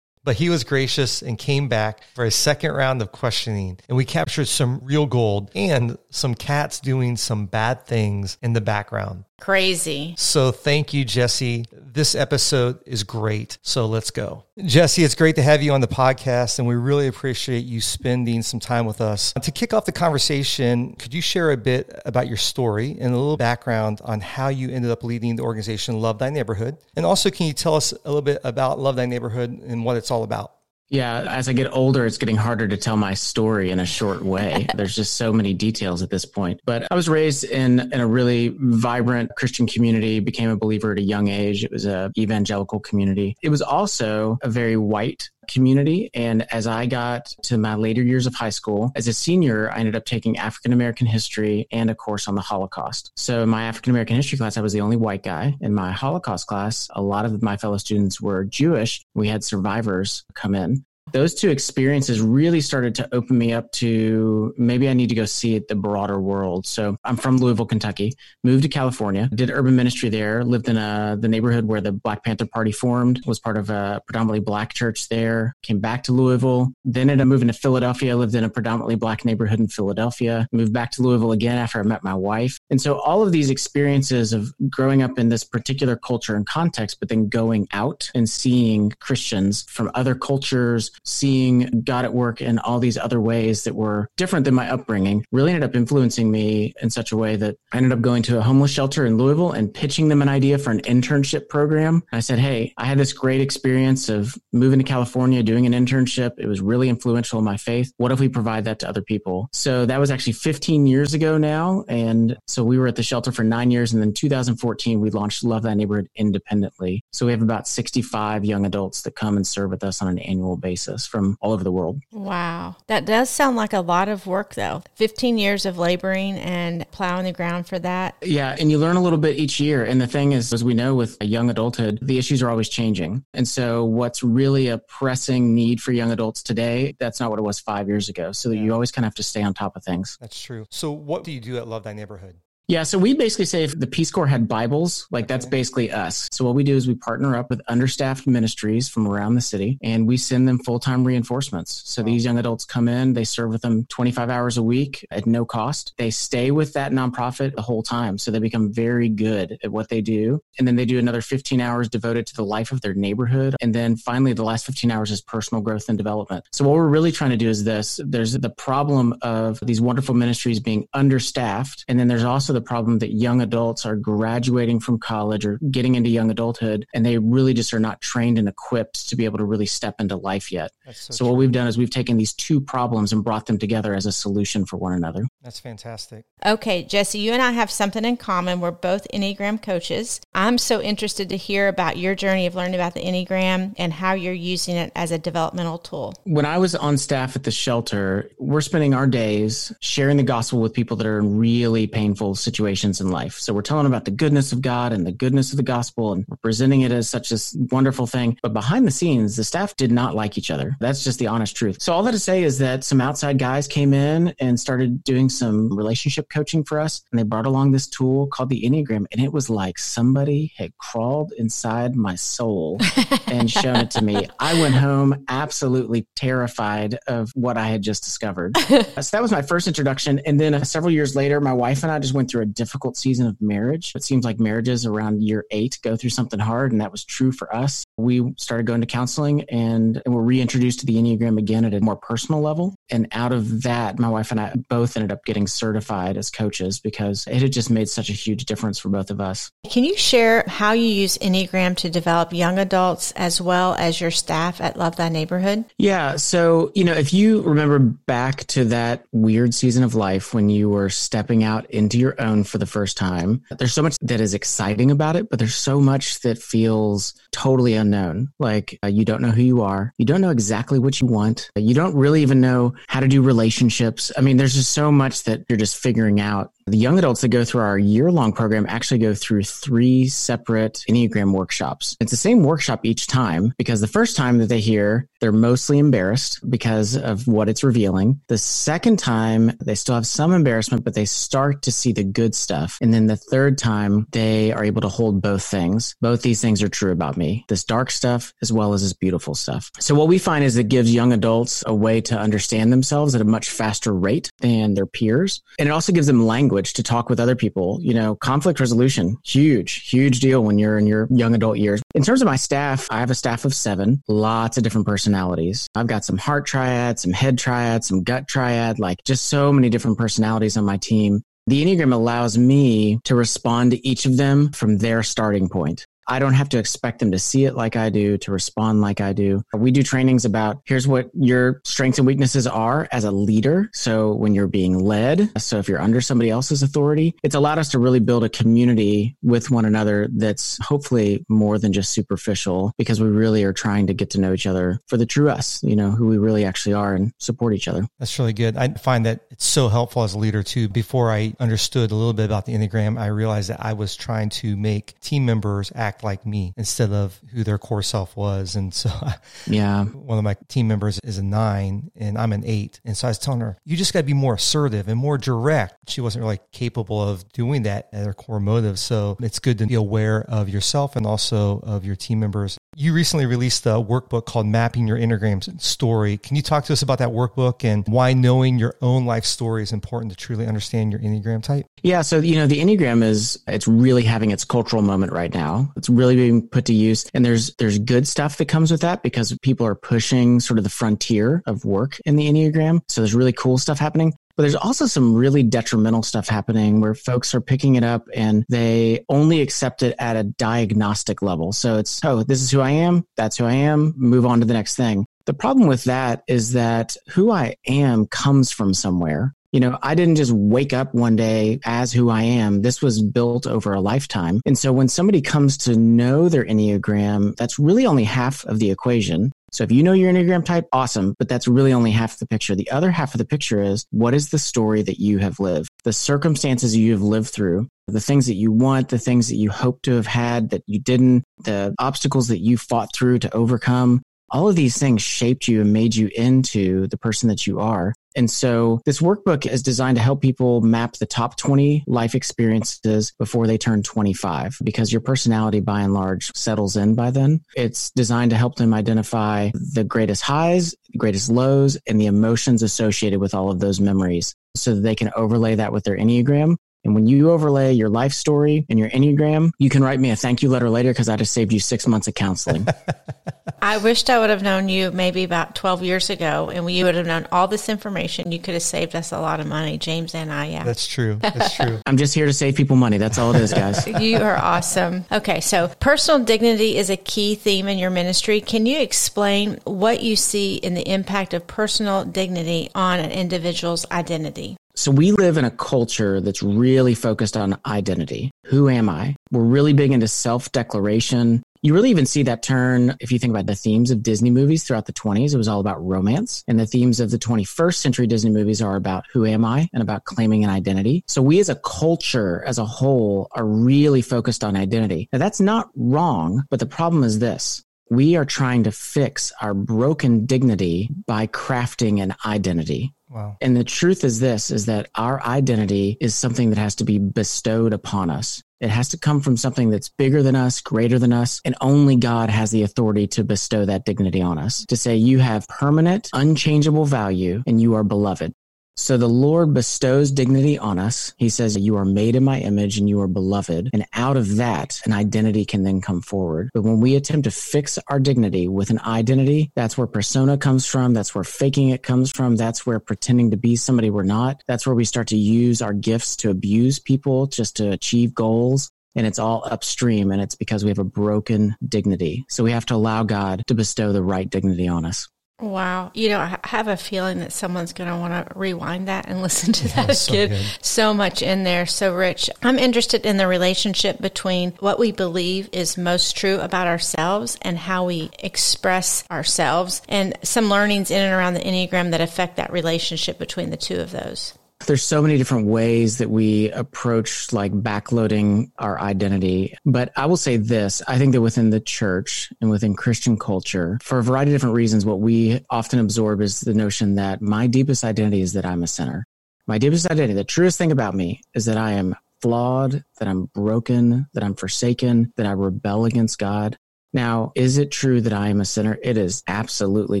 But 0.22 0.36
he 0.36 0.50
was 0.50 0.64
gracious 0.64 1.22
and 1.22 1.38
came 1.38 1.68
back 1.68 2.02
for 2.14 2.24
a 2.24 2.30
second 2.30 2.72
round 2.72 3.00
of 3.00 3.10
questioning, 3.10 3.78
and 3.88 3.96
we 3.96 4.04
captured 4.04 4.48
some 4.48 4.80
real 4.82 5.06
gold 5.06 5.50
and 5.54 5.96
some 6.10 6.34
cats 6.34 6.78
doing 6.80 7.16
some 7.16 7.46
bad 7.46 7.86
things 7.86 8.36
in 8.42 8.52
the 8.52 8.60
background. 8.60 9.24
Crazy. 9.40 10.14
So 10.18 10.52
thank 10.52 10.92
you, 10.92 11.04
Jesse. 11.04 11.64
This 11.72 12.14
episode 12.14 12.78
is 12.86 13.04
great. 13.04 13.56
So 13.62 13.86
let's 13.86 14.10
go. 14.10 14.44
Jesse, 14.58 15.02
it's 15.02 15.14
great 15.14 15.36
to 15.36 15.42
have 15.42 15.62
you 15.62 15.72
on 15.72 15.80
the 15.80 15.88
podcast, 15.88 16.58
and 16.58 16.68
we 16.68 16.74
really 16.74 17.06
appreciate 17.06 17.64
you 17.64 17.80
spending 17.80 18.42
some 18.42 18.60
time 18.60 18.84
with 18.84 19.00
us. 19.00 19.32
To 19.40 19.50
kick 19.50 19.72
off 19.72 19.86
the 19.86 19.92
conversation, 19.92 20.94
could 20.96 21.14
you 21.14 21.22
share 21.22 21.50
a 21.52 21.56
bit 21.56 21.98
about 22.04 22.28
your 22.28 22.36
story 22.36 22.98
and 23.00 23.14
a 23.14 23.16
little 23.16 23.38
background 23.38 24.02
on 24.04 24.20
how 24.20 24.48
you 24.48 24.68
ended 24.70 24.90
up 24.90 25.02
leading 25.02 25.36
the 25.36 25.42
organization 25.42 26.00
Love 26.02 26.18
Thy 26.18 26.28
Neighborhood? 26.28 26.76
And 26.94 27.06
also, 27.06 27.30
can 27.30 27.46
you 27.46 27.54
tell 27.54 27.74
us 27.74 27.92
a 27.92 28.08
little 28.08 28.20
bit 28.20 28.40
about 28.44 28.78
Love 28.78 28.96
Thy 28.96 29.06
Neighborhood 29.06 29.50
and 29.50 29.86
what 29.86 29.96
it's 29.96 30.09
all 30.10 30.22
about? 30.22 30.52
Yeah, 30.90 31.20
as 31.20 31.48
I 31.48 31.52
get 31.52 31.72
older, 31.72 32.04
it's 32.04 32.18
getting 32.18 32.36
harder 32.36 32.66
to 32.66 32.76
tell 32.76 32.96
my 32.96 33.14
story 33.14 33.70
in 33.70 33.78
a 33.78 33.86
short 33.86 34.22
way. 34.24 34.66
There's 34.74 34.96
just 34.96 35.16
so 35.16 35.32
many 35.32 35.54
details 35.54 36.02
at 36.02 36.10
this 36.10 36.24
point. 36.24 36.60
But 36.64 36.88
I 36.90 36.96
was 36.96 37.08
raised 37.08 37.44
in, 37.44 37.92
in 37.92 38.00
a 38.00 38.06
really 38.06 38.56
vibrant 38.58 39.30
Christian 39.36 39.68
community, 39.68 40.18
became 40.18 40.50
a 40.50 40.56
believer 40.56 40.90
at 40.90 40.98
a 40.98 41.02
young 41.02 41.28
age. 41.28 41.62
It 41.62 41.70
was 41.70 41.86
a 41.86 42.10
evangelical 42.18 42.80
community. 42.80 43.36
It 43.40 43.50
was 43.50 43.62
also 43.62 44.38
a 44.42 44.48
very 44.48 44.76
white 44.76 45.30
community. 45.50 46.10
And 46.14 46.46
as 46.52 46.66
I 46.66 46.86
got 46.86 47.26
to 47.44 47.58
my 47.58 47.74
later 47.74 48.02
years 48.02 48.26
of 48.26 48.34
high 48.34 48.50
school, 48.50 48.92
as 48.96 49.08
a 49.08 49.12
senior, 49.12 49.70
I 49.70 49.78
ended 49.78 49.96
up 49.96 50.04
taking 50.04 50.38
African 50.38 50.72
American 50.72 51.06
history 51.06 51.66
and 51.70 51.90
a 51.90 51.94
course 51.94 52.28
on 52.28 52.34
the 52.34 52.40
Holocaust. 52.40 53.12
So 53.16 53.42
in 53.42 53.48
my 53.48 53.64
African 53.64 53.90
American 53.90 54.16
history 54.16 54.38
class, 54.38 54.56
I 54.56 54.60
was 54.60 54.72
the 54.72 54.80
only 54.80 54.96
white 54.96 55.22
guy. 55.22 55.56
In 55.60 55.74
my 55.74 55.92
Holocaust 55.92 56.46
class, 56.46 56.88
a 56.94 57.02
lot 57.02 57.24
of 57.24 57.42
my 57.42 57.56
fellow 57.56 57.76
students 57.76 58.20
were 58.20 58.44
Jewish. 58.44 59.04
We 59.14 59.28
had 59.28 59.44
survivors 59.44 60.24
come 60.34 60.54
in 60.54 60.84
those 61.12 61.34
two 61.34 61.50
experiences 61.50 62.20
really 62.20 62.60
started 62.60 62.94
to 62.96 63.08
open 63.14 63.36
me 63.36 63.52
up 63.52 63.70
to 63.72 64.54
maybe 64.56 64.88
I 64.88 64.92
need 64.92 65.08
to 65.08 65.14
go 65.14 65.24
see 65.24 65.56
it 65.56 65.68
the 65.68 65.74
broader 65.74 66.20
world. 66.20 66.66
So 66.66 66.96
I'm 67.04 67.16
from 67.16 67.38
Louisville, 67.38 67.66
Kentucky, 67.66 68.14
moved 68.44 68.62
to 68.62 68.68
California, 68.68 69.28
did 69.34 69.50
urban 69.50 69.76
ministry 69.76 70.08
there, 70.08 70.44
lived 70.44 70.68
in 70.68 70.76
a, 70.76 71.16
the 71.18 71.28
neighborhood 71.28 71.64
where 71.64 71.80
the 71.80 71.92
Black 71.92 72.24
Panther 72.24 72.46
Party 72.46 72.72
formed, 72.72 73.22
was 73.26 73.38
part 73.38 73.56
of 73.56 73.70
a 73.70 74.02
predominantly 74.06 74.40
black 74.40 74.72
church 74.72 75.08
there, 75.08 75.56
came 75.62 75.80
back 75.80 76.04
to 76.04 76.12
Louisville, 76.12 76.72
then 76.84 77.10
ended 77.10 77.22
up 77.22 77.28
moving 77.28 77.48
to 77.48 77.54
Philadelphia, 77.54 78.16
lived 78.16 78.34
in 78.34 78.44
a 78.44 78.50
predominantly 78.50 78.94
black 78.94 79.24
neighborhood 79.24 79.60
in 79.60 79.68
Philadelphia, 79.68 80.46
moved 80.52 80.72
back 80.72 80.90
to 80.92 81.02
Louisville 81.02 81.32
again 81.32 81.58
after 81.58 81.80
I 81.80 81.82
met 81.82 82.04
my 82.04 82.14
wife. 82.14 82.58
And 82.70 82.80
so 82.80 82.98
all 83.00 83.22
of 83.22 83.32
these 83.32 83.50
experiences 83.50 84.32
of 84.32 84.52
growing 84.68 85.02
up 85.02 85.18
in 85.18 85.28
this 85.28 85.44
particular 85.44 85.96
culture 85.96 86.36
and 86.36 86.46
context, 86.46 86.98
but 87.00 87.08
then 87.08 87.28
going 87.28 87.66
out 87.72 88.10
and 88.14 88.28
seeing 88.28 88.92
Christians 89.00 89.62
from 89.68 89.90
other 89.94 90.14
cultures, 90.14 90.89
seeing 91.04 91.82
God 91.84 92.04
at 92.04 92.14
work 92.14 92.40
in 92.40 92.58
all 92.58 92.78
these 92.78 92.98
other 92.98 93.20
ways 93.20 93.64
that 93.64 93.74
were 93.74 94.08
different 94.16 94.44
than 94.44 94.54
my 94.54 94.70
upbringing, 94.70 95.24
really 95.32 95.52
ended 95.52 95.68
up 95.68 95.76
influencing 95.76 96.30
me 96.30 96.72
in 96.82 96.90
such 96.90 97.12
a 97.12 97.16
way 97.16 97.36
that 97.36 97.56
I 97.72 97.78
ended 97.78 97.92
up 97.92 98.00
going 98.00 98.22
to 98.24 98.38
a 98.38 98.42
homeless 98.42 98.70
shelter 98.70 99.06
in 99.06 99.16
Louisville 99.16 99.52
and 99.52 99.72
pitching 99.72 100.08
them 100.08 100.22
an 100.22 100.28
idea 100.28 100.58
for 100.58 100.70
an 100.70 100.80
internship 100.80 101.48
program. 101.48 102.02
I 102.12 102.20
said, 102.20 102.38
Hey, 102.38 102.72
I 102.76 102.86
had 102.86 102.98
this 102.98 103.12
great 103.12 103.40
experience 103.40 104.08
of 104.08 104.34
moving 104.52 104.78
to 104.78 104.84
California, 104.84 105.42
doing 105.42 105.66
an 105.66 105.72
internship. 105.72 106.32
It 106.38 106.46
was 106.46 106.60
really 106.60 106.88
influential 106.88 107.38
in 107.38 107.44
my 107.44 107.56
faith. 107.56 107.92
What 107.96 108.12
if 108.12 108.20
we 108.20 108.28
provide 108.28 108.64
that 108.64 108.78
to 108.80 108.88
other 108.88 109.02
people? 109.02 109.48
So 109.52 109.86
that 109.86 110.00
was 110.00 110.10
actually 110.10 110.34
15 110.34 110.86
years 110.86 111.14
ago 111.14 111.38
now. 111.38 111.84
And 111.88 112.36
so 112.46 112.64
we 112.64 112.78
were 112.78 112.88
at 112.88 112.96
the 112.96 113.02
shelter 113.02 113.32
for 113.32 113.44
nine 113.44 113.70
years. 113.70 113.92
And 113.92 114.02
then 114.02 114.12
2014, 114.12 115.00
we 115.00 115.10
launched 115.10 115.44
Love 115.44 115.62
Thy 115.62 115.74
Neighborhood 115.74 116.08
independently. 116.16 117.04
So 117.12 117.26
we 117.26 117.32
have 117.32 117.42
about 117.42 117.68
65 117.68 118.44
young 118.44 118.66
adults 118.66 119.02
that 119.02 119.14
come 119.14 119.36
and 119.36 119.46
serve 119.46 119.70
with 119.70 119.84
us 119.84 120.02
on 120.02 120.08
an 120.08 120.18
annual 120.18 120.56
basis 120.56 120.79
from 120.86 121.36
all 121.40 121.52
over 121.52 121.64
the 121.64 121.72
world. 121.72 122.00
Wow. 122.12 122.76
That 122.86 123.04
does 123.04 123.30
sound 123.30 123.56
like 123.56 123.72
a 123.72 123.80
lot 123.80 124.08
of 124.08 124.26
work, 124.26 124.54
though. 124.54 124.82
15 124.94 125.38
years 125.38 125.66
of 125.66 125.78
laboring 125.78 126.36
and 126.38 126.88
plowing 126.90 127.24
the 127.24 127.32
ground 127.32 127.66
for 127.66 127.78
that. 127.78 128.16
Yeah, 128.22 128.56
and 128.58 128.70
you 128.70 128.78
learn 128.78 128.96
a 128.96 129.02
little 129.02 129.18
bit 129.18 129.36
each 129.36 129.60
year. 129.60 129.84
And 129.84 130.00
the 130.00 130.06
thing 130.06 130.32
is, 130.32 130.52
as 130.52 130.64
we 130.64 130.74
know 130.74 130.94
with 130.94 131.16
young 131.20 131.50
adulthood, 131.50 131.98
the 132.02 132.18
issues 132.18 132.42
are 132.42 132.50
always 132.50 132.68
changing. 132.68 133.24
And 133.34 133.46
so, 133.46 133.84
what's 133.84 134.22
really 134.22 134.68
a 134.68 134.78
pressing 134.78 135.54
need 135.54 135.80
for 135.80 135.92
young 135.92 136.10
adults 136.10 136.42
today, 136.42 136.96
that's 136.98 137.20
not 137.20 137.30
what 137.30 137.38
it 137.38 137.42
was 137.42 137.60
five 137.60 137.88
years 137.88 138.08
ago. 138.08 138.32
So, 138.32 138.50
you 138.50 138.72
always 138.72 138.90
kind 138.90 139.04
of 139.04 139.08
have 139.08 139.16
to 139.16 139.22
stay 139.22 139.42
on 139.42 139.54
top 139.54 139.76
of 139.76 139.84
things. 139.84 140.18
That's 140.20 140.40
true. 140.40 140.66
So, 140.70 140.92
what 140.92 141.24
do 141.24 141.32
you 141.32 141.40
do 141.40 141.56
at 141.56 141.68
Love 141.68 141.84
Thy 141.84 141.92
Neighborhood? 141.92 142.36
Yeah, 142.68 142.84
so 142.84 142.98
we 142.98 143.14
basically 143.14 143.46
say 143.46 143.64
if 143.64 143.76
the 143.76 143.88
Peace 143.88 144.12
Corps 144.12 144.28
had 144.28 144.46
Bibles, 144.46 145.08
like 145.10 145.26
that's 145.26 145.44
basically 145.44 145.90
us. 145.90 146.28
So 146.30 146.44
what 146.44 146.54
we 146.54 146.62
do 146.62 146.76
is 146.76 146.86
we 146.86 146.94
partner 146.94 147.34
up 147.34 147.50
with 147.50 147.60
understaffed 147.66 148.28
ministries 148.28 148.88
from 148.88 149.08
around 149.08 149.34
the 149.34 149.40
city 149.40 149.76
and 149.82 150.06
we 150.06 150.16
send 150.16 150.46
them 150.46 150.60
full-time 150.60 151.04
reinforcements. 151.04 151.82
So 151.86 152.04
these 152.04 152.24
young 152.24 152.38
adults 152.38 152.64
come 152.64 152.86
in, 152.86 153.14
they 153.14 153.24
serve 153.24 153.50
with 153.50 153.62
them 153.62 153.86
25 153.86 154.30
hours 154.30 154.56
a 154.56 154.62
week 154.62 155.04
at 155.10 155.26
no 155.26 155.44
cost. 155.44 155.94
They 155.98 156.10
stay 156.10 156.52
with 156.52 156.74
that 156.74 156.92
nonprofit 156.92 157.56
the 157.56 157.62
whole 157.62 157.82
time. 157.82 158.18
So 158.18 158.30
they 158.30 158.38
become 158.38 158.72
very 158.72 159.08
good 159.08 159.58
at 159.64 159.72
what 159.72 159.88
they 159.88 160.00
do. 160.00 160.40
And 160.56 160.68
then 160.68 160.76
they 160.76 160.84
do 160.84 161.00
another 161.00 161.22
15 161.22 161.60
hours 161.60 161.88
devoted 161.88 162.24
to 162.28 162.36
the 162.36 162.44
life 162.44 162.70
of 162.70 162.82
their 162.82 162.94
neighborhood. 162.94 163.56
And 163.60 163.74
then 163.74 163.96
finally, 163.96 164.32
the 164.32 164.44
last 164.44 164.64
15 164.64 164.92
hours 164.92 165.10
is 165.10 165.20
personal 165.20 165.60
growth 165.60 165.88
and 165.88 165.98
development. 165.98 166.44
So 166.52 166.64
what 166.64 166.74
we're 166.74 166.86
really 166.86 167.10
trying 167.10 167.30
to 167.30 167.36
do 167.36 167.48
is 167.48 167.64
this. 167.64 167.98
There's 168.04 168.34
the 168.34 168.50
problem 168.50 169.16
of 169.22 169.58
these 169.60 169.80
wonderful 169.80 170.14
ministries 170.14 170.60
being 170.60 170.86
understaffed. 170.94 171.84
And 171.88 171.98
then 171.98 172.06
there's 172.06 172.22
also 172.22 172.49
the 172.52 172.60
the 172.60 172.66
problem 172.66 172.98
that 172.98 173.12
young 173.12 173.40
adults 173.40 173.86
are 173.86 173.96
graduating 173.96 174.80
from 174.80 174.98
college 174.98 175.46
or 175.46 175.58
getting 175.70 175.94
into 175.94 176.10
young 176.10 176.30
adulthood 176.30 176.86
and 176.92 177.04
they 177.06 177.16
really 177.18 177.54
just 177.54 177.72
are 177.72 177.80
not 177.80 178.00
trained 178.00 178.38
and 178.38 178.48
equipped 178.48 179.08
to 179.08 179.16
be 179.16 179.24
able 179.24 179.38
to 179.38 179.44
really 179.44 179.66
step 179.66 180.00
into 180.00 180.16
life 180.16 180.52
yet. 180.52 180.70
So, 180.92 181.14
so 181.14 181.26
what 181.26 181.36
we've 181.36 181.52
done 181.52 181.66
is 181.66 181.78
we've 181.78 181.90
taken 181.90 182.16
these 182.16 182.34
two 182.34 182.60
problems 182.60 183.12
and 183.12 183.24
brought 183.24 183.46
them 183.46 183.58
together 183.58 183.94
as 183.94 184.06
a 184.06 184.12
solution 184.12 184.66
for 184.66 184.76
one 184.76 184.92
another. 184.92 185.26
That's 185.42 185.60
fantastic. 185.60 186.24
Okay, 186.44 186.82
Jesse, 186.82 187.18
you 187.18 187.32
and 187.32 187.42
I 187.42 187.52
have 187.52 187.70
something 187.70 188.04
in 188.04 188.16
common. 188.16 188.60
We're 188.60 188.70
both 188.70 189.06
Enneagram 189.12 189.62
coaches. 189.62 190.20
I'm 190.34 190.58
so 190.58 190.80
interested 190.80 191.28
to 191.30 191.36
hear 191.36 191.68
about 191.68 191.96
your 191.96 192.14
journey 192.14 192.46
of 192.46 192.54
learning 192.54 192.74
about 192.74 192.94
the 192.94 193.00
Enneagram 193.00 193.74
and 193.78 193.92
how 193.92 194.12
you're 194.12 194.32
using 194.32 194.76
it 194.76 194.92
as 194.94 195.12
a 195.12 195.18
developmental 195.18 195.78
tool. 195.78 196.14
When 196.24 196.44
I 196.44 196.58
was 196.58 196.74
on 196.74 196.98
staff 196.98 197.36
at 197.36 197.44
the 197.44 197.50
shelter, 197.50 198.30
we're 198.38 198.60
spending 198.60 198.94
our 198.94 199.06
days 199.06 199.72
sharing 199.80 200.16
the 200.16 200.22
gospel 200.22 200.60
with 200.60 200.74
people 200.74 200.96
that 200.98 201.06
are 201.06 201.18
in 201.18 201.38
really 201.38 201.86
painful 201.86 202.34
situations 202.40 203.00
in 203.00 203.10
life. 203.10 203.38
So 203.38 203.52
we're 203.52 203.62
telling 203.62 203.86
about 203.86 204.04
the 204.04 204.10
goodness 204.10 204.52
of 204.52 204.62
God 204.62 204.92
and 204.92 205.06
the 205.06 205.12
goodness 205.12 205.52
of 205.52 205.56
the 205.56 205.62
gospel 205.62 206.12
and 206.12 206.24
we're 206.28 206.36
presenting 206.36 206.82
it 206.82 206.92
as 206.92 207.08
such 207.08 207.32
a 207.32 207.38
wonderful 207.70 208.06
thing. 208.06 208.38
But 208.42 208.52
behind 208.52 208.86
the 208.86 208.90
scenes, 208.90 209.36
the 209.36 209.44
staff 209.44 209.76
did 209.76 209.92
not 209.92 210.14
like 210.14 210.38
each 210.38 210.50
other. 210.50 210.76
That's 210.80 211.04
just 211.04 211.18
the 211.18 211.26
honest 211.26 211.56
truth. 211.56 211.80
So 211.80 211.92
all 211.92 212.02
that 212.04 212.12
to 212.12 212.18
say 212.18 212.42
is 212.42 212.58
that 212.58 212.84
some 212.84 213.00
outside 213.00 213.38
guys 213.38 213.68
came 213.68 213.92
in 213.94 214.34
and 214.38 214.58
started 214.58 215.04
doing 215.04 215.28
some 215.28 215.76
relationship 215.76 216.28
coaching 216.28 216.64
for 216.64 216.80
us. 216.80 217.02
And 217.10 217.18
they 217.18 217.24
brought 217.24 217.46
along 217.46 217.72
this 217.72 217.86
tool 217.86 218.26
called 218.28 218.48
the 218.48 218.62
Enneagram. 218.62 219.06
And 219.12 219.20
it 219.20 219.32
was 219.32 219.50
like 219.50 219.78
somebody 219.78 220.52
had 220.56 220.76
crawled 220.78 221.32
inside 221.36 221.96
my 221.96 222.14
soul 222.14 222.78
and 223.26 223.50
shown 223.50 223.76
it 223.76 223.90
to 223.92 224.04
me. 224.04 224.28
I 224.38 224.60
went 224.60 224.74
home 224.74 225.24
absolutely 225.28 226.06
terrified 226.16 226.98
of 227.06 227.30
what 227.34 227.56
I 227.56 227.66
had 227.66 227.82
just 227.82 228.04
discovered. 228.04 228.56
so 228.58 228.76
that 228.76 229.22
was 229.22 229.30
my 229.30 229.42
first 229.42 229.66
introduction. 229.66 230.20
And 230.20 230.40
then 230.40 230.54
uh, 230.54 230.64
several 230.64 230.92
years 230.92 231.16
later, 231.16 231.40
my 231.40 231.52
wife 231.52 231.82
and 231.82 231.92
I 231.92 231.98
just 231.98 232.14
went 232.14 232.29
through 232.30 232.42
a 232.42 232.46
difficult 232.46 232.96
season 232.96 233.26
of 233.26 233.40
marriage. 233.40 233.92
It 233.94 234.04
seems 234.04 234.24
like 234.24 234.38
marriages 234.38 234.86
around 234.86 235.22
year 235.22 235.44
eight 235.50 235.78
go 235.82 235.96
through 235.96 236.10
something 236.10 236.40
hard. 236.40 236.72
And 236.72 236.80
that 236.80 236.92
was 236.92 237.04
true 237.04 237.32
for 237.32 237.54
us. 237.54 237.84
We 237.96 238.34
started 238.38 238.66
going 238.66 238.80
to 238.80 238.86
counseling 238.86 239.42
and, 239.44 240.00
and 240.04 240.14
were 240.14 240.22
reintroduced 240.22 240.80
to 240.80 240.86
the 240.86 240.96
Enneagram 240.96 241.38
again 241.38 241.64
at 241.64 241.74
a 241.74 241.80
more 241.80 241.96
personal 241.96 242.40
level. 242.40 242.74
And 242.90 243.08
out 243.12 243.32
of 243.32 243.62
that, 243.62 243.98
my 243.98 244.08
wife 244.08 244.30
and 244.30 244.40
I 244.40 244.54
both 244.68 244.96
ended 244.96 245.12
up 245.12 245.24
getting 245.24 245.46
certified 245.46 246.16
as 246.16 246.30
coaches 246.30 246.80
because 246.80 247.26
it 247.26 247.42
had 247.42 247.52
just 247.52 247.70
made 247.70 247.88
such 247.88 248.10
a 248.10 248.14
huge 248.14 248.44
difference 248.44 248.78
for 248.78 248.88
both 248.88 249.10
of 249.10 249.20
us. 249.20 249.50
Can 249.68 249.84
you 249.84 249.96
share 249.96 250.44
how 250.46 250.72
you 250.72 250.86
use 250.86 251.18
Enneagram 251.18 251.76
to 251.78 251.90
develop 251.90 252.32
young 252.32 252.58
adults 252.58 253.12
as 253.12 253.40
well 253.40 253.74
as 253.74 254.00
your 254.00 254.10
staff 254.10 254.60
at 254.60 254.76
Love 254.76 254.96
Thy 254.96 255.08
Neighborhood? 255.08 255.64
Yeah. 255.78 256.16
So, 256.16 256.72
you 256.74 256.84
know, 256.84 256.92
if 256.92 257.12
you 257.12 257.42
remember 257.42 257.78
back 257.78 258.44
to 258.48 258.64
that 258.66 259.04
weird 259.12 259.54
season 259.54 259.84
of 259.84 259.94
life 259.94 260.34
when 260.34 260.50
you 260.50 260.68
were 260.68 260.90
stepping 260.90 261.44
out 261.44 261.70
into 261.70 261.98
your 261.98 262.19
own 262.20 262.44
for 262.44 262.58
the 262.58 262.66
first 262.66 262.96
time, 262.96 263.42
there's 263.58 263.72
so 263.72 263.82
much 263.82 263.96
that 264.02 264.20
is 264.20 264.34
exciting 264.34 264.90
about 264.90 265.16
it, 265.16 265.30
but 265.30 265.38
there's 265.38 265.54
so 265.54 265.80
much 265.80 266.20
that 266.20 266.38
feels 266.38 267.14
totally 267.32 267.74
unknown. 267.74 268.32
Like 268.38 268.78
uh, 268.82 268.88
you 268.88 269.04
don't 269.04 269.22
know 269.22 269.30
who 269.30 269.42
you 269.42 269.62
are. 269.62 269.94
You 269.98 270.04
don't 270.04 270.20
know 270.20 270.30
exactly 270.30 270.78
what 270.78 271.00
you 271.00 271.06
want. 271.06 271.50
You 271.56 271.74
don't 271.74 271.94
really 271.94 272.22
even 272.22 272.40
know 272.40 272.74
how 272.88 273.00
to 273.00 273.08
do 273.08 273.22
relationships. 273.22 274.12
I 274.16 274.20
mean, 274.20 274.36
there's 274.36 274.54
just 274.54 274.72
so 274.72 274.92
much 274.92 275.24
that 275.24 275.44
you're 275.48 275.58
just 275.58 275.76
figuring 275.76 276.20
out. 276.20 276.52
The 276.70 276.78
young 276.78 276.98
adults 276.98 277.22
that 277.22 277.30
go 277.30 277.44
through 277.44 277.62
our 277.62 277.76
year 277.76 278.12
long 278.12 278.32
program 278.32 278.64
actually 278.68 278.98
go 278.98 279.12
through 279.12 279.42
three 279.42 280.06
separate 280.06 280.84
Enneagram 280.88 281.32
workshops. 281.32 281.96
It's 281.98 282.12
the 282.12 282.16
same 282.16 282.44
workshop 282.44 282.80
each 282.84 283.08
time 283.08 283.54
because 283.58 283.80
the 283.80 283.88
first 283.88 284.16
time 284.16 284.38
that 284.38 284.46
they 284.46 284.60
hear, 284.60 285.08
they're 285.20 285.32
mostly 285.32 285.80
embarrassed 285.80 286.48
because 286.48 286.96
of 286.96 287.26
what 287.26 287.48
it's 287.48 287.64
revealing. 287.64 288.20
The 288.28 288.38
second 288.38 289.00
time, 289.00 289.50
they 289.60 289.74
still 289.74 289.96
have 289.96 290.06
some 290.06 290.32
embarrassment, 290.32 290.84
but 290.84 290.94
they 290.94 291.06
start 291.06 291.62
to 291.62 291.72
see 291.72 291.92
the 291.92 292.04
good 292.04 292.36
stuff. 292.36 292.78
And 292.80 292.94
then 292.94 293.06
the 293.06 293.16
third 293.16 293.58
time, 293.58 294.06
they 294.12 294.52
are 294.52 294.64
able 294.64 294.82
to 294.82 294.88
hold 294.88 295.20
both 295.20 295.42
things. 295.42 295.96
Both 296.00 296.22
these 296.22 296.40
things 296.40 296.62
are 296.62 296.68
true 296.68 296.92
about 296.92 297.16
me 297.16 297.44
this 297.48 297.64
dark 297.64 297.90
stuff 297.90 298.32
as 298.42 298.52
well 298.52 298.74
as 298.74 298.82
this 298.82 298.92
beautiful 298.92 299.34
stuff. 299.34 299.72
So, 299.80 299.96
what 299.96 300.06
we 300.06 300.18
find 300.18 300.44
is 300.44 300.56
it 300.56 300.68
gives 300.68 300.94
young 300.94 301.12
adults 301.12 301.64
a 301.66 301.74
way 301.74 302.00
to 302.02 302.16
understand 302.16 302.72
themselves 302.72 303.16
at 303.16 303.20
a 303.20 303.24
much 303.24 303.50
faster 303.50 303.92
rate 303.92 304.30
than 304.38 304.74
their 304.74 304.86
peers. 304.86 305.42
And 305.58 305.68
it 305.68 305.72
also 305.72 305.92
gives 305.92 306.06
them 306.06 306.26
language 306.26 306.59
to 306.64 306.82
talk 306.82 307.08
with 307.08 307.20
other 307.20 307.36
people. 307.36 307.78
You 307.82 307.94
know, 307.94 308.14
conflict 308.16 308.60
resolution, 308.60 309.16
huge, 309.24 309.88
huge 309.88 310.20
deal 310.20 310.42
when 310.42 310.58
you're 310.58 310.78
in 310.78 310.86
your 310.86 311.08
young 311.10 311.34
adult 311.34 311.58
years. 311.58 311.82
In 311.94 312.02
terms 312.02 312.22
of 312.22 312.26
my 312.26 312.36
staff, 312.36 312.86
I 312.90 313.00
have 313.00 313.10
a 313.10 313.14
staff 313.14 313.44
of 313.44 313.54
seven, 313.54 314.02
lots 314.08 314.56
of 314.56 314.62
different 314.62 314.86
personalities. 314.86 315.66
I've 315.74 315.86
got 315.86 316.04
some 316.04 316.18
heart 316.18 316.46
triad, 316.46 316.98
some 316.98 317.12
head 317.12 317.38
triad, 317.38 317.84
some 317.84 318.02
gut 318.02 318.28
triad, 318.28 318.78
like 318.78 318.98
just 319.04 319.26
so 319.26 319.52
many 319.52 319.68
different 319.68 319.98
personalities 319.98 320.56
on 320.56 320.64
my 320.64 320.76
team. 320.76 321.22
The 321.46 321.64
Enneagram 321.64 321.92
allows 321.92 322.38
me 322.38 323.00
to 323.04 323.14
respond 323.14 323.72
to 323.72 323.88
each 323.88 324.06
of 324.06 324.16
them 324.16 324.52
from 324.52 324.78
their 324.78 325.02
starting 325.02 325.48
point. 325.48 325.84
I 326.10 326.18
don't 326.18 326.34
have 326.34 326.48
to 326.50 326.58
expect 326.58 326.98
them 326.98 327.12
to 327.12 327.20
see 327.20 327.44
it 327.44 327.54
like 327.54 327.76
I 327.76 327.88
do, 327.88 328.18
to 328.18 328.32
respond 328.32 328.80
like 328.80 329.00
I 329.00 329.12
do. 329.12 329.42
We 329.54 329.70
do 329.70 329.84
trainings 329.84 330.24
about 330.24 330.60
here's 330.64 330.88
what 330.88 331.08
your 331.14 331.60
strengths 331.64 331.98
and 331.98 332.06
weaknesses 332.06 332.48
are 332.48 332.88
as 332.90 333.04
a 333.04 333.12
leader. 333.12 333.70
So 333.72 334.12
when 334.14 334.34
you're 334.34 334.48
being 334.48 334.80
led, 334.80 335.30
so 335.40 335.58
if 335.58 335.68
you're 335.68 335.80
under 335.80 336.00
somebody 336.00 336.28
else's 336.28 336.64
authority, 336.64 337.14
it's 337.22 337.36
allowed 337.36 337.58
us 337.58 337.68
to 337.70 337.78
really 337.78 338.00
build 338.00 338.24
a 338.24 338.28
community 338.28 339.16
with 339.22 339.52
one 339.52 339.64
another 339.64 340.08
that's 340.10 340.58
hopefully 340.60 341.24
more 341.28 341.60
than 341.60 341.72
just 341.72 341.92
superficial 341.92 342.72
because 342.76 343.00
we 343.00 343.08
really 343.08 343.44
are 343.44 343.52
trying 343.52 343.86
to 343.86 343.94
get 343.94 344.10
to 344.10 344.20
know 344.20 344.32
each 344.32 344.48
other 344.48 344.80
for 344.88 344.96
the 344.96 345.06
true 345.06 345.30
us, 345.30 345.62
you 345.62 345.76
know, 345.76 345.92
who 345.92 346.08
we 346.08 346.18
really 346.18 346.44
actually 346.44 346.74
are 346.74 346.92
and 346.92 347.12
support 347.18 347.54
each 347.54 347.68
other. 347.68 347.86
That's 348.00 348.18
really 348.18 348.32
good. 348.32 348.56
I 348.56 348.68
find 348.70 349.06
that 349.06 349.20
it's 349.30 349.46
so 349.46 349.68
helpful 349.68 350.02
as 350.02 350.14
a 350.14 350.18
leader 350.18 350.42
too. 350.42 350.68
Before 350.68 351.12
I 351.12 351.34
understood 351.38 351.92
a 351.92 351.94
little 351.94 352.14
bit 352.14 352.24
about 352.24 352.46
the 352.46 352.54
Enneagram, 352.54 352.98
I 352.98 353.06
realized 353.06 353.50
that 353.50 353.64
I 353.64 353.74
was 353.74 353.94
trying 353.94 354.30
to 354.30 354.56
make 354.56 354.98
team 354.98 355.24
members 355.24 355.70
act 355.76 355.99
act 356.00 356.04
like 356.04 356.26
me 356.26 356.54
instead 356.56 356.92
of 356.92 357.20
who 357.32 357.44
their 357.44 357.58
core 357.58 357.82
self 357.82 358.16
was. 358.16 358.56
And 358.56 358.72
so, 358.72 358.90
yeah, 359.46 359.84
one 359.84 360.18
of 360.18 360.24
my 360.24 360.36
team 360.48 360.68
members 360.68 360.98
is 361.04 361.18
a 361.18 361.22
nine 361.22 361.90
and 361.96 362.16
I'm 362.16 362.32
an 362.32 362.42
eight. 362.44 362.80
And 362.84 362.96
so 362.96 363.08
I 363.08 363.10
was 363.10 363.18
telling 363.18 363.40
her, 363.40 363.56
you 363.64 363.76
just 363.76 363.92
got 363.92 364.00
to 364.00 364.06
be 364.06 364.14
more 364.14 364.34
assertive 364.34 364.88
and 364.88 364.98
more 364.98 365.18
direct. 365.18 365.90
She 365.90 366.00
wasn't 366.00 366.22
really 366.22 366.40
capable 366.52 367.02
of 367.02 367.30
doing 367.32 367.64
that 367.64 367.88
at 367.92 368.06
her 368.06 368.14
core 368.14 368.40
motive. 368.40 368.78
So 368.78 369.16
it's 369.20 369.38
good 369.38 369.58
to 369.58 369.66
be 369.66 369.74
aware 369.74 370.22
of 370.28 370.48
yourself 370.48 370.96
and 370.96 371.06
also 371.06 371.60
of 371.60 371.84
your 371.84 371.96
team 371.96 372.20
members. 372.20 372.58
You 372.76 372.94
recently 372.94 373.26
released 373.26 373.66
a 373.66 373.70
workbook 373.70 374.26
called 374.26 374.46
Mapping 374.46 374.86
Your 374.86 374.96
Enneagram 374.96 375.60
Story. 375.60 376.16
Can 376.16 376.36
you 376.36 376.42
talk 376.42 376.64
to 376.66 376.72
us 376.72 376.82
about 376.82 376.98
that 377.00 377.08
workbook 377.08 377.64
and 377.64 377.86
why 377.88 378.12
knowing 378.12 378.58
your 378.58 378.74
own 378.80 379.04
life 379.04 379.24
story 379.24 379.62
is 379.62 379.72
important 379.72 380.12
to 380.12 380.16
truly 380.16 380.46
understand 380.46 380.92
your 380.92 381.00
Enneagram 381.00 381.42
type? 381.42 381.66
Yeah. 381.82 382.02
So, 382.02 382.18
you 382.18 382.36
know, 382.36 382.46
the 382.46 382.60
Enneagram 382.60 383.02
is, 383.02 383.38
it's 383.48 383.66
really 383.66 384.04
having 384.04 384.30
its 384.30 384.44
cultural 384.44 384.82
moment 384.82 385.12
right 385.12 385.34
now. 385.34 385.72
It's 385.76 385.89
really 385.96 386.16
being 386.16 386.46
put 386.46 386.66
to 386.66 386.74
use. 386.74 387.08
And 387.14 387.24
there's, 387.24 387.54
there's 387.56 387.78
good 387.78 388.06
stuff 388.06 388.36
that 388.38 388.46
comes 388.46 388.70
with 388.70 388.80
that 388.80 389.02
because 389.02 389.36
people 389.42 389.66
are 389.66 389.74
pushing 389.74 390.40
sort 390.40 390.58
of 390.58 390.64
the 390.64 390.70
frontier 390.70 391.42
of 391.46 391.64
work 391.64 391.98
in 392.04 392.16
the 392.16 392.28
Enneagram. 392.28 392.80
So 392.88 393.00
there's 393.00 393.14
really 393.14 393.32
cool 393.32 393.58
stuff 393.58 393.78
happening. 393.78 394.14
But 394.36 394.44
there's 394.44 394.56
also 394.56 394.86
some 394.86 395.14
really 395.14 395.42
detrimental 395.42 396.02
stuff 396.02 396.26
happening 396.26 396.80
where 396.80 396.94
folks 396.94 397.34
are 397.34 397.42
picking 397.42 397.74
it 397.74 397.84
up 397.84 398.06
and 398.14 398.46
they 398.48 399.04
only 399.10 399.42
accept 399.42 399.82
it 399.82 399.94
at 399.98 400.16
a 400.16 400.22
diagnostic 400.22 401.20
level. 401.20 401.52
So 401.52 401.76
it's, 401.76 402.00
oh, 402.04 402.22
this 402.22 402.40
is 402.40 402.50
who 402.50 402.60
I 402.60 402.70
am. 402.70 403.04
That's 403.16 403.36
who 403.36 403.44
I 403.44 403.52
am. 403.52 403.92
Move 403.98 404.24
on 404.24 404.40
to 404.40 404.46
the 404.46 404.54
next 404.54 404.76
thing. 404.76 405.04
The 405.26 405.34
problem 405.34 405.66
with 405.66 405.84
that 405.84 406.22
is 406.26 406.54
that 406.54 406.96
who 407.10 407.30
I 407.30 407.56
am 407.66 408.06
comes 408.06 408.50
from 408.50 408.72
somewhere. 408.72 409.34
You 409.52 409.58
know, 409.58 409.78
I 409.82 409.96
didn't 409.96 410.14
just 410.14 410.30
wake 410.30 410.72
up 410.72 410.94
one 410.94 411.16
day 411.16 411.58
as 411.64 411.92
who 411.92 412.08
I 412.08 412.22
am. 412.22 412.62
This 412.62 412.80
was 412.80 413.02
built 413.02 413.48
over 413.48 413.72
a 413.72 413.80
lifetime. 413.80 414.40
And 414.46 414.56
so 414.56 414.72
when 414.72 414.86
somebody 414.86 415.20
comes 415.20 415.58
to 415.58 415.76
know 415.76 416.28
their 416.28 416.44
Enneagram, 416.44 417.34
that's 417.34 417.58
really 417.58 417.84
only 417.84 418.04
half 418.04 418.44
of 418.44 418.60
the 418.60 418.70
equation. 418.70 419.32
So 419.50 419.64
if 419.64 419.72
you 419.72 419.82
know 419.82 419.92
your 419.92 420.12
Enneagram 420.12 420.44
type, 420.44 420.68
awesome, 420.72 421.16
but 421.18 421.28
that's 421.28 421.48
really 421.48 421.72
only 421.72 421.90
half 421.90 422.18
the 422.18 422.28
picture. 422.28 422.54
The 422.54 422.70
other 422.70 422.92
half 422.92 423.12
of 423.12 423.18
the 423.18 423.24
picture 423.24 423.60
is 423.60 423.84
what 423.90 424.14
is 424.14 424.30
the 424.30 424.38
story 424.38 424.82
that 424.82 425.00
you 425.00 425.18
have 425.18 425.40
lived, 425.40 425.68
the 425.82 425.92
circumstances 425.92 426.76
you 426.76 426.92
have 426.92 427.02
lived 427.02 427.30
through, 427.30 427.66
the 427.88 428.00
things 428.00 428.26
that 428.26 428.34
you 428.34 428.52
want, 428.52 428.88
the 428.88 428.98
things 428.98 429.28
that 429.28 429.36
you 429.36 429.50
hope 429.50 429.82
to 429.82 429.96
have 429.96 430.06
had 430.06 430.50
that 430.50 430.62
you 430.66 430.78
didn't, 430.78 431.24
the 431.38 431.74
obstacles 431.80 432.28
that 432.28 432.38
you 432.38 432.56
fought 432.56 432.94
through 432.94 433.18
to 433.18 433.34
overcome. 433.34 434.00
All 434.30 434.48
of 434.48 434.54
these 434.54 434.78
things 434.78 435.02
shaped 435.02 435.48
you 435.48 435.60
and 435.62 435.72
made 435.72 435.96
you 435.96 436.08
into 436.14 436.86
the 436.86 436.98
person 436.98 437.28
that 437.30 437.48
you 437.48 437.58
are. 437.58 437.92
And 438.16 438.30
so 438.30 438.80
this 438.84 439.00
workbook 439.00 439.46
is 439.46 439.62
designed 439.62 439.96
to 439.96 440.02
help 440.02 440.20
people 440.20 440.60
map 440.60 440.94
the 440.94 441.06
top 441.06 441.36
20 441.36 441.84
life 441.86 442.14
experiences 442.14 443.12
before 443.18 443.46
they 443.46 443.58
turn 443.58 443.82
25 443.82 444.58
because 444.64 444.92
your 444.92 445.00
personality 445.00 445.60
by 445.60 445.82
and 445.82 445.94
large 445.94 446.32
settles 446.34 446.76
in 446.76 446.94
by 446.94 447.10
then. 447.10 447.40
It's 447.56 447.90
designed 447.92 448.30
to 448.30 448.36
help 448.36 448.56
them 448.56 448.74
identify 448.74 449.50
the 449.54 449.84
greatest 449.84 450.22
highs, 450.22 450.74
greatest 450.96 451.30
lows, 451.30 451.78
and 451.86 452.00
the 452.00 452.06
emotions 452.06 452.62
associated 452.62 453.20
with 453.20 453.34
all 453.34 453.50
of 453.50 453.60
those 453.60 453.80
memories 453.80 454.34
so 454.56 454.74
that 454.74 454.80
they 454.80 454.94
can 454.94 455.10
overlay 455.14 455.54
that 455.54 455.72
with 455.72 455.84
their 455.84 455.96
Enneagram 455.96 456.56
and 456.84 456.94
when 456.94 457.06
you 457.06 457.30
overlay 457.30 457.72
your 457.72 457.88
life 457.88 458.12
story 458.12 458.64
and 458.68 458.78
your 458.78 458.88
Enneagram, 458.88 459.50
you 459.58 459.68
can 459.68 459.82
write 459.82 460.00
me 460.00 460.10
a 460.10 460.16
thank 460.16 460.42
you 460.42 460.48
letter 460.48 460.70
later 460.70 460.90
because 460.90 461.08
I 461.08 461.16
just 461.16 461.32
saved 461.32 461.52
you 461.52 461.60
six 461.60 461.86
months 461.86 462.08
of 462.08 462.14
counseling. 462.14 462.66
I 463.62 463.78
wished 463.78 464.10
I 464.10 464.18
would 464.18 464.30
have 464.30 464.42
known 464.42 464.68
you 464.68 464.90
maybe 464.90 465.24
about 465.24 465.54
12 465.54 465.82
years 465.82 466.10
ago 466.10 466.50
and 466.52 466.64
we 466.64 466.82
would 466.82 466.94
have 466.94 467.06
known 467.06 467.26
all 467.30 467.48
this 467.48 467.68
information. 467.68 468.32
You 468.32 468.38
could 468.38 468.54
have 468.54 468.62
saved 468.62 468.96
us 468.96 469.12
a 469.12 469.20
lot 469.20 469.40
of 469.40 469.46
money, 469.46 469.78
James 469.78 470.14
and 470.14 470.32
I. 470.32 470.46
Yeah. 470.46 470.64
That's 470.64 470.86
true. 470.86 471.16
That's 471.16 471.54
true. 471.54 471.80
I'm 471.86 471.96
just 471.96 472.14
here 472.14 472.26
to 472.26 472.32
save 472.32 472.54
people 472.54 472.76
money. 472.76 472.98
That's 472.98 473.18
all 473.18 473.34
it 473.34 473.40
is, 473.40 473.52
guys. 473.52 473.86
you 474.00 474.18
are 474.18 474.36
awesome. 474.36 475.04
Okay. 475.12 475.40
So 475.40 475.68
personal 475.80 476.24
dignity 476.24 476.76
is 476.76 476.90
a 476.90 476.96
key 476.96 477.34
theme 477.34 477.68
in 477.68 477.78
your 477.78 477.90
ministry. 477.90 478.40
Can 478.40 478.66
you 478.66 478.80
explain 478.80 479.58
what 479.64 480.02
you 480.02 480.16
see 480.16 480.56
in 480.56 480.74
the 480.74 480.88
impact 480.88 481.34
of 481.34 481.46
personal 481.46 482.04
dignity 482.04 482.70
on 482.74 483.00
an 483.00 483.10
individual's 483.10 483.84
identity? 483.90 484.56
So 484.80 484.90
we 484.90 485.12
live 485.12 485.36
in 485.36 485.44
a 485.44 485.50
culture 485.50 486.22
that's 486.22 486.42
really 486.42 486.94
focused 486.94 487.36
on 487.36 487.58
identity. 487.66 488.30
Who 488.46 488.68
am 488.68 488.88
I? 488.88 489.14
We're 489.30 489.42
really 489.42 489.74
big 489.74 489.92
into 489.92 490.08
self 490.08 490.50
declaration. 490.52 491.42
You 491.62 491.74
really 491.74 491.90
even 491.90 492.06
see 492.06 492.22
that 492.22 492.42
turn 492.42 492.96
if 493.00 493.12
you 493.12 493.18
think 493.18 493.32
about 493.32 493.44
the 493.44 493.54
themes 493.54 493.90
of 493.90 494.02
Disney 494.02 494.30
movies 494.30 494.64
throughout 494.64 494.86
the 494.86 494.94
20s. 494.94 495.34
It 495.34 495.36
was 495.36 495.46
all 495.46 495.60
about 495.60 495.84
romance. 495.84 496.42
And 496.48 496.58
the 496.58 496.64
themes 496.64 497.00
of 497.00 497.10
the 497.10 497.18
21st 497.18 497.74
century 497.74 498.06
Disney 498.06 498.30
movies 498.30 498.62
are 498.62 498.76
about 498.76 499.04
who 499.12 499.26
am 499.26 499.44
I 499.44 499.68
and 499.74 499.82
about 499.82 500.04
claiming 500.04 500.42
an 500.42 500.48
identity. 500.48 501.04
So 501.06 501.20
we 501.20 501.38
as 501.38 501.50
a 501.50 501.56
culture, 501.56 502.42
as 502.46 502.56
a 502.56 502.64
whole, 502.64 503.28
are 503.32 503.44
really 503.44 504.00
focused 504.00 504.42
on 504.42 504.56
identity. 504.56 505.10
Now 505.12 505.18
that's 505.18 505.38
not 505.38 505.68
wrong, 505.76 506.44
but 506.48 506.60
the 506.60 506.66
problem 506.66 507.04
is 507.04 507.18
this. 507.18 507.62
We 507.90 508.14
are 508.14 508.24
trying 508.24 508.62
to 508.64 508.72
fix 508.72 509.32
our 509.42 509.52
broken 509.52 510.24
dignity 510.24 510.88
by 511.06 511.26
crafting 511.26 512.00
an 512.00 512.14
identity. 512.24 512.94
Wow. 513.08 513.36
And 513.40 513.56
the 513.56 513.64
truth 513.64 514.04
is 514.04 514.20
this 514.20 514.52
is 514.52 514.66
that 514.66 514.88
our 514.94 515.20
identity 515.24 515.96
is 516.00 516.14
something 516.14 516.50
that 516.50 516.58
has 516.58 516.76
to 516.76 516.84
be 516.84 516.98
bestowed 516.98 517.72
upon 517.72 518.08
us. 518.08 518.40
It 518.60 518.70
has 518.70 518.90
to 518.90 518.98
come 518.98 519.20
from 519.20 519.36
something 519.36 519.70
that's 519.70 519.88
bigger 519.88 520.22
than 520.22 520.36
us, 520.36 520.60
greater 520.60 520.98
than 520.98 521.12
us, 521.12 521.40
and 521.44 521.56
only 521.60 521.96
God 521.96 522.30
has 522.30 522.52
the 522.52 522.62
authority 522.62 523.08
to 523.08 523.24
bestow 523.24 523.64
that 523.64 523.84
dignity 523.84 524.22
on 524.22 524.38
us. 524.38 524.64
To 524.66 524.76
say 524.76 524.94
you 524.94 525.18
have 525.18 525.48
permanent, 525.48 526.10
unchangeable 526.12 526.84
value 526.84 527.42
and 527.46 527.60
you 527.60 527.74
are 527.74 527.82
beloved. 527.82 528.32
So 528.80 528.96
the 528.96 529.08
Lord 529.08 529.52
bestows 529.52 530.10
dignity 530.10 530.58
on 530.58 530.78
us. 530.78 531.12
He 531.18 531.28
says, 531.28 531.54
you 531.54 531.76
are 531.76 531.84
made 531.84 532.16
in 532.16 532.24
my 532.24 532.40
image 532.40 532.78
and 532.78 532.88
you 532.88 532.98
are 533.02 533.06
beloved. 533.06 533.68
And 533.74 533.86
out 533.92 534.16
of 534.16 534.36
that, 534.36 534.80
an 534.86 534.94
identity 534.94 535.44
can 535.44 535.64
then 535.64 535.82
come 535.82 536.00
forward. 536.00 536.48
But 536.54 536.62
when 536.62 536.80
we 536.80 536.96
attempt 536.96 537.24
to 537.24 537.30
fix 537.30 537.78
our 537.88 538.00
dignity 538.00 538.48
with 538.48 538.70
an 538.70 538.80
identity, 538.80 539.52
that's 539.54 539.76
where 539.76 539.86
persona 539.86 540.38
comes 540.38 540.64
from. 540.64 540.94
That's 540.94 541.14
where 541.14 541.24
faking 541.24 541.68
it 541.68 541.82
comes 541.82 542.10
from. 542.10 542.36
That's 542.36 542.64
where 542.64 542.80
pretending 542.80 543.32
to 543.32 543.36
be 543.36 543.54
somebody 543.54 543.90
we're 543.90 544.02
not. 544.02 544.42
That's 544.48 544.66
where 544.66 544.74
we 544.74 544.86
start 544.86 545.08
to 545.08 545.16
use 545.16 545.60
our 545.60 545.74
gifts 545.74 546.16
to 546.16 546.30
abuse 546.30 546.78
people 546.78 547.26
just 547.26 547.56
to 547.56 547.70
achieve 547.70 548.14
goals 548.14 548.70
and 548.96 549.06
it's 549.06 549.18
all 549.18 549.46
upstream 549.48 550.10
and 550.10 550.22
it's 550.22 550.34
because 550.34 550.64
we 550.64 550.70
have 550.70 550.78
a 550.78 550.84
broken 550.84 551.54
dignity. 551.64 552.24
So 552.30 552.42
we 552.42 552.52
have 552.52 552.66
to 552.66 552.74
allow 552.74 553.02
God 553.02 553.44
to 553.46 553.54
bestow 553.54 553.92
the 553.92 554.02
right 554.02 554.28
dignity 554.28 554.68
on 554.68 554.86
us. 554.86 555.06
Wow. 555.40 555.90
You 555.94 556.10
know, 556.10 556.18
I 556.18 556.38
have 556.44 556.68
a 556.68 556.76
feeling 556.76 557.20
that 557.20 557.32
someone's 557.32 557.72
going 557.72 557.90
to 557.90 557.96
want 557.96 558.28
to 558.28 558.38
rewind 558.38 558.88
that 558.88 559.08
and 559.08 559.22
listen 559.22 559.52
to 559.52 559.68
that 559.74 559.96
so 559.96 560.12
again. 560.12 560.28
Good. 560.30 560.46
So 560.60 560.94
much 560.94 561.22
in 561.22 561.44
there, 561.44 561.66
so 561.66 561.94
rich. 561.94 562.30
I'm 562.42 562.58
interested 562.58 563.06
in 563.06 563.16
the 563.16 563.26
relationship 563.26 564.00
between 564.00 564.52
what 564.60 564.78
we 564.78 564.92
believe 564.92 565.48
is 565.52 565.78
most 565.78 566.16
true 566.16 566.38
about 566.40 566.66
ourselves 566.66 567.38
and 567.42 567.58
how 567.58 567.86
we 567.86 568.10
express 568.18 569.04
ourselves 569.10 569.82
and 569.88 570.16
some 570.22 570.48
learnings 570.48 570.90
in 570.90 571.02
and 571.02 571.14
around 571.14 571.34
the 571.34 571.40
Enneagram 571.40 571.90
that 571.90 572.00
affect 572.00 572.36
that 572.36 572.52
relationship 572.52 573.18
between 573.18 573.50
the 573.50 573.56
two 573.56 573.80
of 573.80 573.90
those. 573.90 574.34
There's 574.66 574.84
so 574.84 575.02
many 575.02 575.16
different 575.16 575.46
ways 575.46 575.98
that 575.98 576.10
we 576.10 576.50
approach 576.50 577.32
like 577.32 577.52
backloading 577.52 578.52
our 578.58 578.80
identity. 578.80 579.56
But 579.64 579.92
I 579.96 580.06
will 580.06 580.16
say 580.16 580.36
this 580.36 580.82
I 580.86 580.98
think 580.98 581.12
that 581.12 581.22
within 581.22 581.50
the 581.50 581.60
church 581.60 582.32
and 582.40 582.50
within 582.50 582.74
Christian 582.74 583.18
culture, 583.18 583.78
for 583.82 583.98
a 583.98 584.02
variety 584.02 584.30
of 584.30 584.34
different 584.34 584.54
reasons, 584.54 584.84
what 584.84 585.00
we 585.00 585.44
often 585.50 585.78
absorb 585.78 586.20
is 586.20 586.40
the 586.40 586.54
notion 586.54 586.96
that 586.96 587.22
my 587.22 587.46
deepest 587.46 587.84
identity 587.84 588.20
is 588.20 588.34
that 588.34 588.46
I'm 588.46 588.62
a 588.62 588.66
sinner. 588.66 589.06
My 589.46 589.58
deepest 589.58 589.86
identity, 589.86 590.14
the 590.14 590.24
truest 590.24 590.58
thing 590.58 590.70
about 590.70 590.94
me 590.94 591.22
is 591.34 591.46
that 591.46 591.56
I 591.56 591.72
am 591.72 591.96
flawed, 592.20 592.84
that 592.98 593.08
I'm 593.08 593.24
broken, 593.34 594.06
that 594.12 594.22
I'm 594.22 594.34
forsaken, 594.34 595.12
that 595.16 595.26
I 595.26 595.32
rebel 595.32 595.86
against 595.86 596.18
God. 596.18 596.56
Now, 596.92 597.32
is 597.34 597.58
it 597.58 597.70
true 597.70 598.00
that 598.00 598.12
I 598.12 598.28
am 598.28 598.40
a 598.40 598.44
sinner? 598.44 598.78
It 598.82 598.96
is 598.96 599.22
absolutely 599.26 600.00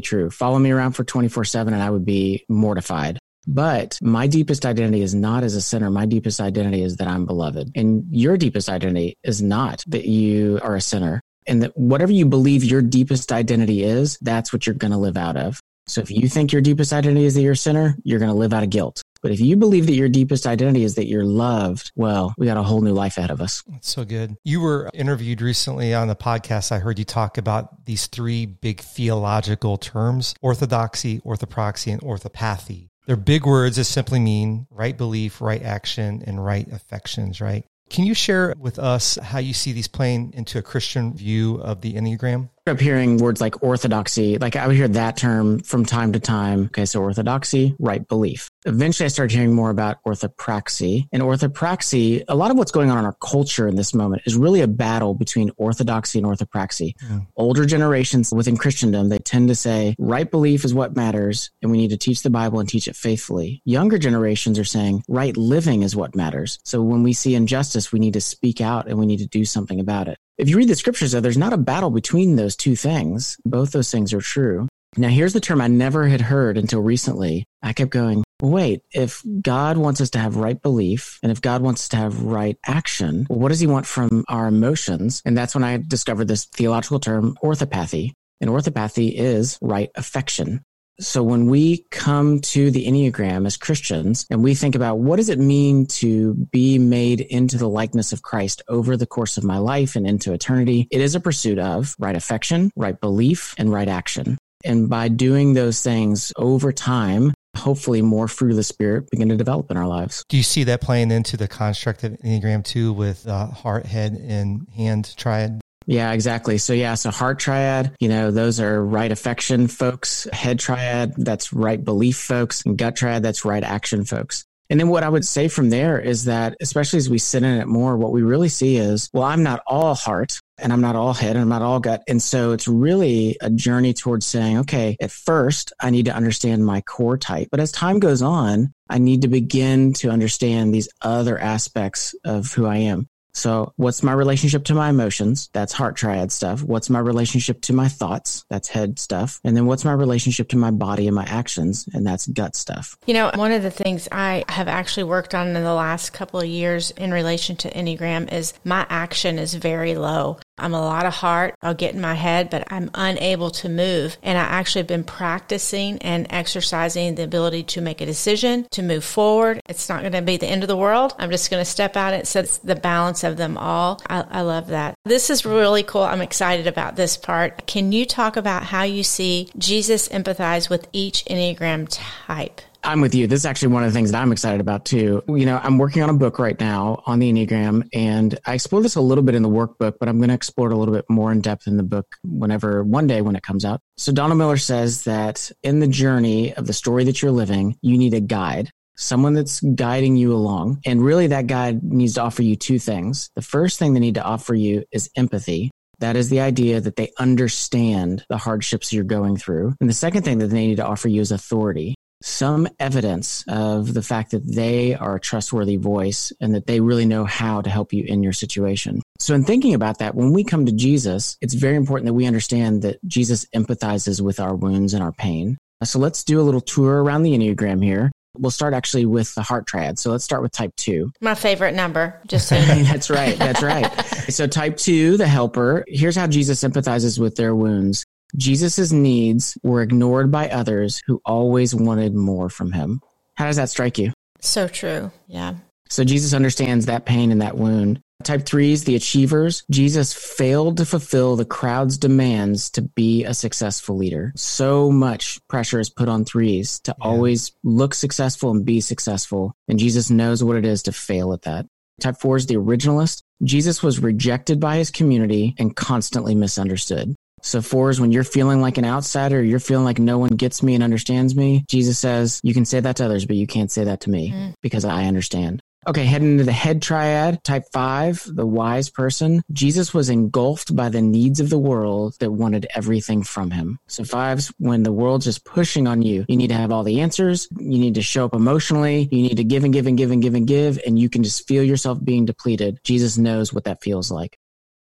true. 0.00 0.30
Follow 0.30 0.58
me 0.58 0.70
around 0.70 0.92
for 0.92 1.04
24 1.04 1.44
7 1.44 1.72
and 1.72 1.82
I 1.82 1.90
would 1.90 2.04
be 2.04 2.44
mortified. 2.48 3.18
But 3.46 3.98
my 4.02 4.26
deepest 4.26 4.66
identity 4.66 5.02
is 5.02 5.14
not 5.14 5.42
as 5.44 5.54
a 5.54 5.62
sinner. 5.62 5.90
My 5.90 6.06
deepest 6.06 6.40
identity 6.40 6.82
is 6.82 6.96
that 6.96 7.08
I'm 7.08 7.26
beloved. 7.26 7.72
And 7.74 8.04
your 8.10 8.36
deepest 8.36 8.68
identity 8.68 9.16
is 9.22 9.42
not 9.42 9.82
that 9.88 10.04
you 10.04 10.60
are 10.62 10.76
a 10.76 10.80
sinner. 10.80 11.20
And 11.46 11.62
that 11.62 11.76
whatever 11.76 12.12
you 12.12 12.26
believe 12.26 12.62
your 12.62 12.82
deepest 12.82 13.32
identity 13.32 13.82
is, 13.82 14.18
that's 14.20 14.52
what 14.52 14.66
you're 14.66 14.74
going 14.74 14.92
to 14.92 14.98
live 14.98 15.16
out 15.16 15.36
of. 15.36 15.60
So 15.86 16.00
if 16.00 16.10
you 16.10 16.28
think 16.28 16.52
your 16.52 16.62
deepest 16.62 16.92
identity 16.92 17.24
is 17.24 17.34
that 17.34 17.40
you're 17.40 17.54
a 17.54 17.56
sinner, 17.56 17.96
you're 18.04 18.20
going 18.20 18.30
to 18.30 18.36
live 18.36 18.52
out 18.52 18.62
of 18.62 18.70
guilt. 18.70 19.02
But 19.22 19.32
if 19.32 19.40
you 19.40 19.56
believe 19.56 19.86
that 19.86 19.94
your 19.94 20.08
deepest 20.08 20.46
identity 20.46 20.84
is 20.84 20.94
that 20.94 21.06
you're 21.06 21.24
loved, 21.24 21.90
well, 21.96 22.32
we 22.38 22.46
got 22.46 22.56
a 22.56 22.62
whole 22.62 22.80
new 22.80 22.92
life 22.92 23.18
ahead 23.18 23.30
of 23.30 23.40
us. 23.40 23.62
That's 23.66 23.88
so 23.88 24.04
good. 24.04 24.36
You 24.44 24.60
were 24.60 24.88
interviewed 24.94 25.42
recently 25.42 25.92
on 25.92 26.08
the 26.08 26.14
podcast. 26.16 26.72
I 26.72 26.78
heard 26.78 26.98
you 26.98 27.04
talk 27.04 27.36
about 27.38 27.84
these 27.86 28.06
three 28.06 28.46
big 28.46 28.80
theological 28.80 29.76
terms 29.76 30.34
orthodoxy, 30.40 31.20
orthopraxy, 31.20 31.92
and 31.92 32.00
orthopathy. 32.02 32.89
They're 33.06 33.16
big 33.16 33.46
words 33.46 33.76
that 33.76 33.84
simply 33.84 34.20
mean 34.20 34.66
right 34.70 34.96
belief, 34.96 35.40
right 35.40 35.62
action, 35.62 36.22
and 36.26 36.44
right 36.44 36.70
affections, 36.70 37.40
right? 37.40 37.64
Can 37.88 38.04
you 38.04 38.14
share 38.14 38.54
with 38.56 38.78
us 38.78 39.16
how 39.16 39.40
you 39.40 39.52
see 39.52 39.72
these 39.72 39.88
playing 39.88 40.32
into 40.34 40.58
a 40.58 40.62
Christian 40.62 41.12
view 41.12 41.56
of 41.56 41.80
the 41.80 41.94
Enneagram? 41.94 42.50
Up 42.66 42.80
hearing 42.80 43.18
words 43.18 43.40
like 43.40 43.62
orthodoxy. 43.62 44.38
Like 44.38 44.56
I 44.56 44.66
would 44.66 44.76
hear 44.76 44.88
that 44.88 45.16
term 45.16 45.60
from 45.60 45.84
time 45.84 46.12
to 46.12 46.20
time. 46.20 46.66
Okay, 46.66 46.84
so 46.84 47.00
orthodoxy, 47.00 47.74
right 47.78 48.06
belief. 48.06 48.48
Eventually 48.66 49.06
I 49.06 49.08
started 49.08 49.34
hearing 49.34 49.54
more 49.54 49.70
about 49.70 50.02
orthopraxy. 50.06 51.08
And 51.12 51.22
orthopraxy, 51.22 52.24
a 52.28 52.34
lot 52.34 52.50
of 52.50 52.58
what's 52.58 52.70
going 52.70 52.90
on 52.90 52.98
in 52.98 53.04
our 53.04 53.16
culture 53.22 53.66
in 53.66 53.76
this 53.76 53.94
moment 53.94 54.22
is 54.26 54.36
really 54.36 54.60
a 54.60 54.68
battle 54.68 55.14
between 55.14 55.50
orthodoxy 55.56 56.18
and 56.18 56.26
orthopraxy. 56.26 56.94
Yeah. 57.02 57.20
Older 57.36 57.64
generations 57.64 58.32
within 58.32 58.56
Christendom, 58.56 59.08
they 59.08 59.18
tend 59.18 59.48
to 59.48 59.54
say 59.54 59.94
right 59.98 60.30
belief 60.30 60.64
is 60.64 60.74
what 60.74 60.96
matters 60.96 61.50
and 61.62 61.70
we 61.70 61.78
need 61.78 61.90
to 61.90 61.96
teach 61.96 62.22
the 62.22 62.30
Bible 62.30 62.60
and 62.60 62.68
teach 62.68 62.88
it 62.88 62.96
faithfully. 62.96 63.62
Younger 63.64 63.98
generations 63.98 64.58
are 64.58 64.64
saying 64.64 65.02
right 65.08 65.36
living 65.36 65.82
is 65.82 65.96
what 65.96 66.14
matters. 66.14 66.58
So 66.64 66.82
when 66.82 67.02
we 67.02 67.12
see 67.12 67.34
injustice, 67.34 67.92
we 67.92 67.98
need 67.98 68.14
to 68.14 68.20
speak 68.20 68.60
out 68.60 68.88
and 68.88 68.98
we 68.98 69.06
need 69.06 69.20
to 69.20 69.26
do 69.26 69.44
something 69.44 69.80
about 69.80 70.08
it. 70.08 70.18
If 70.40 70.48
you 70.48 70.56
read 70.56 70.70
the 70.70 70.74
scriptures, 70.74 71.12
though, 71.12 71.20
there's 71.20 71.36
not 71.36 71.52
a 71.52 71.58
battle 71.58 71.90
between 71.90 72.36
those 72.36 72.56
two 72.56 72.74
things. 72.74 73.36
Both 73.44 73.72
those 73.72 73.90
things 73.90 74.14
are 74.14 74.22
true. 74.22 74.68
Now, 74.96 75.08
here's 75.08 75.34
the 75.34 75.40
term 75.40 75.60
I 75.60 75.66
never 75.66 76.08
had 76.08 76.22
heard 76.22 76.56
until 76.56 76.80
recently. 76.80 77.44
I 77.62 77.74
kept 77.74 77.90
going, 77.90 78.24
wait, 78.40 78.80
if 78.90 79.22
God 79.42 79.76
wants 79.76 80.00
us 80.00 80.08
to 80.10 80.18
have 80.18 80.36
right 80.36 80.60
belief 80.60 81.18
and 81.22 81.30
if 81.30 81.42
God 81.42 81.60
wants 81.60 81.82
us 81.82 81.88
to 81.90 81.98
have 81.98 82.22
right 82.22 82.56
action, 82.66 83.26
what 83.28 83.50
does 83.50 83.60
he 83.60 83.66
want 83.66 83.84
from 83.84 84.24
our 84.28 84.48
emotions? 84.48 85.20
And 85.26 85.36
that's 85.36 85.54
when 85.54 85.62
I 85.62 85.76
discovered 85.76 86.26
this 86.26 86.46
theological 86.46 87.00
term, 87.00 87.36
orthopathy. 87.42 88.14
And 88.40 88.48
orthopathy 88.48 89.08
is 89.08 89.58
right 89.60 89.90
affection. 89.94 90.62
So 91.00 91.22
when 91.22 91.46
we 91.46 91.86
come 91.90 92.40
to 92.40 92.70
the 92.70 92.86
Enneagram 92.86 93.46
as 93.46 93.56
Christians 93.56 94.26
and 94.30 94.44
we 94.44 94.54
think 94.54 94.74
about 94.74 94.98
what 94.98 95.16
does 95.16 95.30
it 95.30 95.38
mean 95.38 95.86
to 95.86 96.34
be 96.34 96.78
made 96.78 97.22
into 97.22 97.56
the 97.56 97.68
likeness 97.68 98.12
of 98.12 98.20
Christ 98.20 98.60
over 98.68 98.98
the 98.98 99.06
course 99.06 99.38
of 99.38 99.44
my 99.44 99.56
life 99.56 99.96
and 99.96 100.06
into 100.06 100.34
eternity, 100.34 100.88
it 100.90 101.00
is 101.00 101.14
a 101.14 101.20
pursuit 101.20 101.58
of 101.58 101.96
right 101.98 102.14
affection, 102.14 102.70
right 102.76 103.00
belief, 103.00 103.54
and 103.56 103.72
right 103.72 103.88
action. 103.88 104.36
And 104.62 104.90
by 104.90 105.08
doing 105.08 105.54
those 105.54 105.80
things 105.82 106.34
over 106.36 106.70
time, 106.70 107.32
hopefully 107.56 108.02
more 108.02 108.28
fruit 108.28 108.50
of 108.50 108.56
the 108.56 108.62
spirit 108.62 109.10
begin 109.10 109.30
to 109.30 109.36
develop 109.36 109.70
in 109.70 109.78
our 109.78 109.88
lives. 109.88 110.22
Do 110.28 110.36
you 110.36 110.42
see 110.42 110.64
that 110.64 110.82
playing 110.82 111.10
into 111.10 111.38
the 111.38 111.48
construct 111.48 112.04
of 112.04 112.12
Enneagram 112.18 112.62
too 112.62 112.92
with 112.92 113.26
uh, 113.26 113.46
heart, 113.46 113.86
head, 113.86 114.12
and 114.12 114.66
hand 114.76 115.14
triad? 115.16 115.62
Yeah, 115.90 116.12
exactly. 116.12 116.58
So 116.58 116.72
yeah, 116.72 116.94
so 116.94 117.10
heart 117.10 117.40
triad, 117.40 117.96
you 117.98 118.08
know, 118.08 118.30
those 118.30 118.60
are 118.60 118.80
right 118.80 119.10
affection 119.10 119.66
folks. 119.66 120.28
Head 120.32 120.60
triad, 120.60 121.14
that's 121.16 121.52
right 121.52 121.84
belief 121.84 122.16
folks. 122.16 122.62
And 122.64 122.78
gut 122.78 122.94
triad, 122.94 123.24
that's 123.24 123.44
right 123.44 123.64
action 123.64 124.04
folks. 124.04 124.44
And 124.70 124.78
then 124.78 124.86
what 124.86 125.02
I 125.02 125.08
would 125.08 125.24
say 125.24 125.48
from 125.48 125.68
there 125.68 125.98
is 125.98 126.26
that, 126.26 126.56
especially 126.60 126.98
as 126.98 127.10
we 127.10 127.18
sit 127.18 127.42
in 127.42 127.58
it 127.58 127.66
more, 127.66 127.96
what 127.96 128.12
we 128.12 128.22
really 128.22 128.48
see 128.48 128.76
is, 128.76 129.10
well, 129.12 129.24
I'm 129.24 129.42
not 129.42 129.64
all 129.66 129.96
heart 129.96 130.38
and 130.58 130.72
I'm 130.72 130.80
not 130.80 130.94
all 130.94 131.12
head 131.12 131.34
and 131.34 131.40
I'm 131.40 131.48
not 131.48 131.62
all 131.62 131.80
gut. 131.80 132.04
And 132.06 132.22
so 132.22 132.52
it's 132.52 132.68
really 132.68 133.36
a 133.40 133.50
journey 133.50 133.92
towards 133.92 134.26
saying, 134.26 134.58
okay, 134.58 134.96
at 135.00 135.10
first 135.10 135.72
I 135.80 135.90
need 135.90 136.04
to 136.04 136.14
understand 136.14 136.64
my 136.64 136.82
core 136.82 137.18
type. 137.18 137.48
But 137.50 137.58
as 137.58 137.72
time 137.72 137.98
goes 137.98 138.22
on, 138.22 138.72
I 138.88 138.98
need 138.98 139.22
to 139.22 139.28
begin 139.28 139.92
to 139.94 140.10
understand 140.10 140.72
these 140.72 140.88
other 141.02 141.36
aspects 141.36 142.14
of 142.24 142.52
who 142.52 142.64
I 142.66 142.76
am. 142.76 143.08
So, 143.32 143.72
what's 143.76 144.02
my 144.02 144.12
relationship 144.12 144.64
to 144.64 144.74
my 144.74 144.90
emotions? 144.90 145.50
That's 145.52 145.72
heart 145.72 145.96
triad 145.96 146.32
stuff. 146.32 146.62
What's 146.62 146.90
my 146.90 146.98
relationship 146.98 147.60
to 147.62 147.72
my 147.72 147.88
thoughts? 147.88 148.44
That's 148.48 148.68
head 148.68 148.98
stuff. 148.98 149.40
And 149.44 149.56
then 149.56 149.66
what's 149.66 149.84
my 149.84 149.92
relationship 149.92 150.48
to 150.50 150.56
my 150.56 150.70
body 150.70 151.06
and 151.06 151.14
my 151.14 151.24
actions? 151.24 151.88
And 151.92 152.06
that's 152.06 152.26
gut 152.26 152.56
stuff. 152.56 152.96
You 153.06 153.14
know, 153.14 153.30
one 153.34 153.52
of 153.52 153.62
the 153.62 153.70
things 153.70 154.08
I 154.10 154.44
have 154.48 154.68
actually 154.68 155.04
worked 155.04 155.34
on 155.34 155.48
in 155.48 155.54
the 155.54 155.74
last 155.74 156.10
couple 156.10 156.40
of 156.40 156.46
years 156.46 156.90
in 156.92 157.12
relation 157.12 157.56
to 157.56 157.70
Enneagram 157.70 158.32
is 158.32 158.54
my 158.64 158.86
action 158.88 159.38
is 159.38 159.54
very 159.54 159.94
low. 159.94 160.38
I'm 160.60 160.74
a 160.74 160.80
lot 160.80 161.06
of 161.06 161.14
heart. 161.14 161.54
I'll 161.62 161.74
get 161.74 161.94
in 161.94 162.00
my 162.00 162.14
head, 162.14 162.50
but 162.50 162.70
I'm 162.72 162.90
unable 162.94 163.50
to 163.50 163.68
move. 163.68 164.16
And 164.22 164.38
I 164.38 164.42
actually 164.42 164.80
have 164.80 164.88
been 164.88 165.04
practicing 165.04 165.98
and 165.98 166.26
exercising 166.30 167.14
the 167.14 167.24
ability 167.24 167.62
to 167.64 167.80
make 167.80 168.00
a 168.00 168.06
decision, 168.06 168.66
to 168.72 168.82
move 168.82 169.04
forward. 169.04 169.60
It's 169.68 169.88
not 169.88 170.00
going 170.00 170.12
to 170.12 170.22
be 170.22 170.36
the 170.36 170.46
end 170.46 170.62
of 170.62 170.68
the 170.68 170.76
world. 170.76 171.14
I'm 171.18 171.30
just 171.30 171.50
going 171.50 171.60
to 171.60 171.70
step 171.70 171.96
out. 171.96 172.14
It 172.14 172.26
sets 172.26 172.58
the 172.58 172.76
balance 172.76 173.24
of 173.24 173.36
them 173.36 173.56
all. 173.56 174.00
I, 174.08 174.24
I 174.30 174.40
love 174.42 174.68
that. 174.68 174.94
This 175.04 175.30
is 175.30 175.46
really 175.46 175.82
cool. 175.82 176.02
I'm 176.02 176.22
excited 176.22 176.66
about 176.66 176.96
this 176.96 177.16
part. 177.16 177.66
Can 177.66 177.92
you 177.92 178.04
talk 178.04 178.36
about 178.36 178.64
how 178.64 178.82
you 178.82 179.02
see 179.02 179.48
Jesus 179.58 180.08
empathize 180.08 180.68
with 180.68 180.88
each 180.92 181.24
Enneagram 181.26 181.86
type? 181.90 182.60
I'm 182.82 183.00
with 183.00 183.14
you. 183.14 183.26
This 183.26 183.40
is 183.40 183.46
actually 183.46 183.68
one 183.68 183.84
of 183.84 183.92
the 183.92 183.96
things 183.96 184.12
that 184.12 184.20
I'm 184.20 184.32
excited 184.32 184.60
about 184.60 184.84
too. 184.84 185.22
You 185.28 185.46
know, 185.46 185.60
I'm 185.62 185.78
working 185.78 186.02
on 186.02 186.10
a 186.10 186.14
book 186.14 186.38
right 186.38 186.58
now 186.58 187.02
on 187.06 187.18
the 187.18 187.32
Enneagram 187.32 187.88
and 187.92 188.38
I 188.46 188.54
explore 188.54 188.82
this 188.82 188.96
a 188.96 189.00
little 189.00 189.22
bit 189.22 189.34
in 189.34 189.42
the 189.42 189.48
workbook, 189.48 189.94
but 190.00 190.08
I'm 190.08 190.18
going 190.18 190.28
to 190.28 190.34
explore 190.34 190.70
it 190.70 190.74
a 190.74 190.76
little 190.76 190.94
bit 190.94 191.04
more 191.08 191.30
in 191.32 191.40
depth 191.40 191.66
in 191.66 191.76
the 191.76 191.82
book 191.82 192.06
whenever 192.24 192.82
one 192.82 193.06
day 193.06 193.20
when 193.20 193.36
it 193.36 193.42
comes 193.42 193.64
out. 193.64 193.80
So 193.96 194.12
Donald 194.12 194.38
Miller 194.38 194.56
says 194.56 195.04
that 195.04 195.50
in 195.62 195.80
the 195.80 195.86
journey 195.86 196.54
of 196.54 196.66
the 196.66 196.72
story 196.72 197.04
that 197.04 197.22
you're 197.22 197.32
living, 197.32 197.76
you 197.82 197.98
need 197.98 198.14
a 198.14 198.20
guide 198.20 198.70
someone 198.96 199.32
that's 199.32 199.60
guiding 199.60 200.14
you 200.16 200.34
along. 200.34 200.78
And 200.84 201.02
really 201.02 201.28
that 201.28 201.46
guide 201.46 201.82
needs 201.82 202.14
to 202.14 202.22
offer 202.22 202.42
you 202.42 202.54
two 202.54 202.78
things. 202.78 203.30
The 203.34 203.40
first 203.40 203.78
thing 203.78 203.94
they 203.94 204.00
need 204.00 204.16
to 204.16 204.22
offer 204.22 204.54
you 204.54 204.84
is 204.92 205.10
empathy. 205.16 205.70
That 206.00 206.16
is 206.16 206.28
the 206.28 206.40
idea 206.40 206.80
that 206.80 206.96
they 206.96 207.10
understand 207.18 208.24
the 208.28 208.36
hardships 208.36 208.92
you're 208.92 209.04
going 209.04 209.36
through. 209.36 209.74
And 209.80 209.88
the 209.88 209.94
second 209.94 210.24
thing 210.24 210.38
that 210.38 210.48
they 210.48 210.66
need 210.66 210.76
to 210.76 210.86
offer 210.86 211.08
you 211.08 211.20
is 211.22 211.32
authority 211.32 211.94
some 212.22 212.68
evidence 212.78 213.44
of 213.48 213.94
the 213.94 214.02
fact 214.02 214.32
that 214.32 214.44
they 214.46 214.94
are 214.94 215.16
a 215.16 215.20
trustworthy 215.20 215.76
voice 215.76 216.32
and 216.40 216.54
that 216.54 216.66
they 216.66 216.80
really 216.80 217.06
know 217.06 217.24
how 217.24 217.62
to 217.62 217.70
help 217.70 217.92
you 217.92 218.04
in 218.04 218.22
your 218.22 218.32
situation. 218.32 219.02
So, 219.18 219.34
in 219.34 219.44
thinking 219.44 219.74
about 219.74 219.98
that, 219.98 220.14
when 220.14 220.32
we 220.32 220.44
come 220.44 220.66
to 220.66 220.72
Jesus, 220.72 221.36
it's 221.40 221.54
very 221.54 221.76
important 221.76 222.06
that 222.06 222.14
we 222.14 222.26
understand 222.26 222.82
that 222.82 222.98
Jesus 223.06 223.46
empathizes 223.54 224.20
with 224.20 224.40
our 224.40 224.54
wounds 224.54 224.94
and 224.94 225.02
our 225.02 225.12
pain. 225.12 225.56
So, 225.84 225.98
let's 225.98 226.24
do 226.24 226.40
a 226.40 226.42
little 226.42 226.60
tour 226.60 227.02
around 227.02 227.22
the 227.22 227.32
Enneagram 227.32 227.82
here. 227.82 228.10
We'll 228.36 228.50
start 228.50 228.74
actually 228.74 229.06
with 229.06 229.34
the 229.34 229.42
heart 229.42 229.66
triad. 229.66 229.98
So 229.98 230.12
let's 230.12 230.22
start 230.22 230.40
with 230.40 230.52
type 230.52 230.74
two. 230.76 231.10
My 231.20 231.34
favorite 231.34 231.74
number, 231.74 232.20
just 232.28 232.48
so 232.48 232.54
That's 232.54 233.10
right. 233.10 233.36
That's 233.36 233.62
right. 233.62 233.90
so 234.28 234.46
type 234.46 234.76
two, 234.76 235.16
the 235.16 235.26
helper. 235.26 235.84
Here's 235.88 236.14
how 236.14 236.28
Jesus 236.28 236.62
empathizes 236.62 237.18
with 237.18 237.34
their 237.34 237.54
wounds. 237.56 238.04
Jesus' 238.36 238.92
needs 238.92 239.56
were 239.62 239.82
ignored 239.82 240.30
by 240.30 240.48
others 240.48 241.02
who 241.06 241.20
always 241.24 241.74
wanted 241.74 242.14
more 242.14 242.48
from 242.48 242.72
him. 242.72 243.00
How 243.34 243.46
does 243.46 243.56
that 243.56 243.70
strike 243.70 243.98
you? 243.98 244.12
So 244.40 244.68
true. 244.68 245.10
Yeah. 245.26 245.54
So 245.88 246.04
Jesus 246.04 246.34
understands 246.34 246.86
that 246.86 247.04
pain 247.04 247.32
and 247.32 247.42
that 247.42 247.56
wound. 247.56 248.00
Type 248.22 248.44
threes, 248.44 248.84
the 248.84 248.96
achievers. 248.96 249.64
Jesus 249.70 250.12
failed 250.12 250.76
to 250.76 250.84
fulfill 250.84 251.36
the 251.36 251.44
crowd's 251.44 251.96
demands 251.96 252.70
to 252.70 252.82
be 252.82 253.24
a 253.24 253.32
successful 253.32 253.96
leader. 253.96 254.32
So 254.36 254.90
much 254.90 255.40
pressure 255.48 255.80
is 255.80 255.88
put 255.88 256.08
on 256.08 256.24
threes 256.24 256.80
to 256.80 256.94
yeah. 256.98 257.04
always 257.04 257.52
look 257.64 257.94
successful 257.94 258.50
and 258.50 258.64
be 258.64 258.80
successful. 258.80 259.54
And 259.68 259.78
Jesus 259.78 260.10
knows 260.10 260.44
what 260.44 260.56
it 260.56 260.66
is 260.66 260.82
to 260.84 260.92
fail 260.92 261.32
at 261.32 261.42
that. 261.42 261.66
Type 262.00 262.18
four 262.18 262.36
is 262.36 262.46
the 262.46 262.56
originalist. 262.56 263.22
Jesus 263.42 263.82
was 263.82 264.00
rejected 264.00 264.60
by 264.60 264.76
his 264.76 264.90
community 264.90 265.54
and 265.58 265.74
constantly 265.74 266.34
misunderstood. 266.34 267.14
So 267.42 267.62
fours, 267.62 268.00
when 268.00 268.12
you're 268.12 268.24
feeling 268.24 268.60
like 268.60 268.78
an 268.78 268.84
outsider, 268.84 269.42
you're 269.42 269.60
feeling 269.60 269.84
like 269.84 269.98
no 269.98 270.18
one 270.18 270.30
gets 270.30 270.62
me 270.62 270.74
and 270.74 270.84
understands 270.84 271.34
me, 271.34 271.64
Jesus 271.68 271.98
says, 271.98 272.40
you 272.42 272.54
can 272.54 272.64
say 272.64 272.80
that 272.80 272.96
to 272.96 273.04
others, 273.04 273.26
but 273.26 273.36
you 273.36 273.46
can't 273.46 273.70
say 273.70 273.84
that 273.84 274.00
to 274.02 274.10
me 274.10 274.30
mm. 274.30 274.54
because 274.62 274.84
I 274.84 275.04
understand. 275.04 275.62
Okay, 275.88 276.04
heading 276.04 276.32
into 276.32 276.44
the 276.44 276.52
head 276.52 276.82
triad, 276.82 277.42
type 277.42 277.64
five, 277.72 278.22
the 278.26 278.44
wise 278.44 278.90
person. 278.90 279.42
Jesus 279.50 279.94
was 279.94 280.10
engulfed 280.10 280.76
by 280.76 280.90
the 280.90 281.00
needs 281.00 281.40
of 281.40 281.48
the 281.48 281.58
world 281.58 282.16
that 282.20 282.32
wanted 282.32 282.66
everything 282.74 283.22
from 283.22 283.50
him. 283.50 283.78
So 283.88 284.04
fives, 284.04 284.52
when 284.58 284.82
the 284.82 284.92
world's 284.92 285.24
just 285.24 285.46
pushing 285.46 285.86
on 285.86 286.02
you, 286.02 286.26
you 286.28 286.36
need 286.36 286.48
to 286.48 286.54
have 286.54 286.70
all 286.70 286.82
the 286.82 287.00
answers. 287.00 287.48
You 287.56 287.78
need 287.78 287.94
to 287.94 288.02
show 288.02 288.26
up 288.26 288.34
emotionally. 288.34 289.08
You 289.10 289.22
need 289.22 289.38
to 289.38 289.44
give 289.44 289.64
and 289.64 289.72
give 289.72 289.86
and 289.86 289.96
give 289.96 290.10
and 290.10 290.20
give 290.20 290.34
and 290.34 290.46
give, 290.46 290.78
and 290.86 290.98
you 290.98 291.08
can 291.08 291.22
just 291.22 291.48
feel 291.48 291.64
yourself 291.64 291.98
being 292.04 292.26
depleted. 292.26 292.78
Jesus 292.84 293.16
knows 293.16 293.54
what 293.54 293.64
that 293.64 293.82
feels 293.82 294.10
like. 294.10 294.36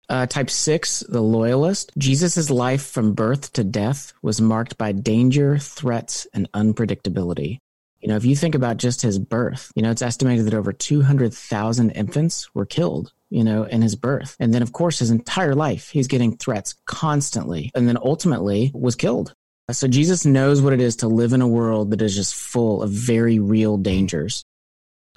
Uh, 0.07 0.25
type 0.25 0.49
six, 0.49 0.99
the 1.09 1.21
loyalist. 1.21 1.91
Jesus' 1.97 2.49
life 2.49 2.85
from 2.85 3.13
birth 3.13 3.51
to 3.53 3.63
death 3.63 4.13
was 4.21 4.39
marked 4.39 4.77
by 4.77 4.91
danger, 4.91 5.57
threats, 5.57 6.27
and 6.33 6.51
unpredictability. 6.51 7.59
You 8.01 8.09
know, 8.09 8.17
if 8.17 8.25
you 8.25 8.35
think 8.35 8.53
about 8.53 8.77
just 8.77 9.01
his 9.01 9.17
birth, 9.17 9.71
you 9.75 9.81
know, 9.81 9.89
it's 9.89 10.03
estimated 10.03 10.45
that 10.45 10.53
over 10.53 10.71
200,000 10.71 11.89
infants 11.91 12.53
were 12.53 12.65
killed, 12.65 13.11
you 13.31 13.43
know, 13.43 13.63
in 13.63 13.81
his 13.81 13.95
birth. 13.95 14.35
And 14.39 14.53
then, 14.53 14.61
of 14.61 14.73
course, 14.73 14.99
his 14.99 15.09
entire 15.09 15.55
life, 15.55 15.89
he's 15.89 16.07
getting 16.07 16.37
threats 16.37 16.75
constantly 16.85 17.71
and 17.73 17.87
then 17.87 17.97
ultimately 17.97 18.71
was 18.75 18.95
killed. 18.95 19.33
So 19.71 19.87
Jesus 19.87 20.23
knows 20.23 20.61
what 20.61 20.73
it 20.73 20.81
is 20.81 20.97
to 20.97 21.07
live 21.07 21.33
in 21.33 21.41
a 21.41 21.47
world 21.47 21.89
that 21.91 22.01
is 22.03 22.15
just 22.15 22.35
full 22.35 22.83
of 22.83 22.91
very 22.91 23.39
real 23.39 23.77
dangers. 23.77 24.45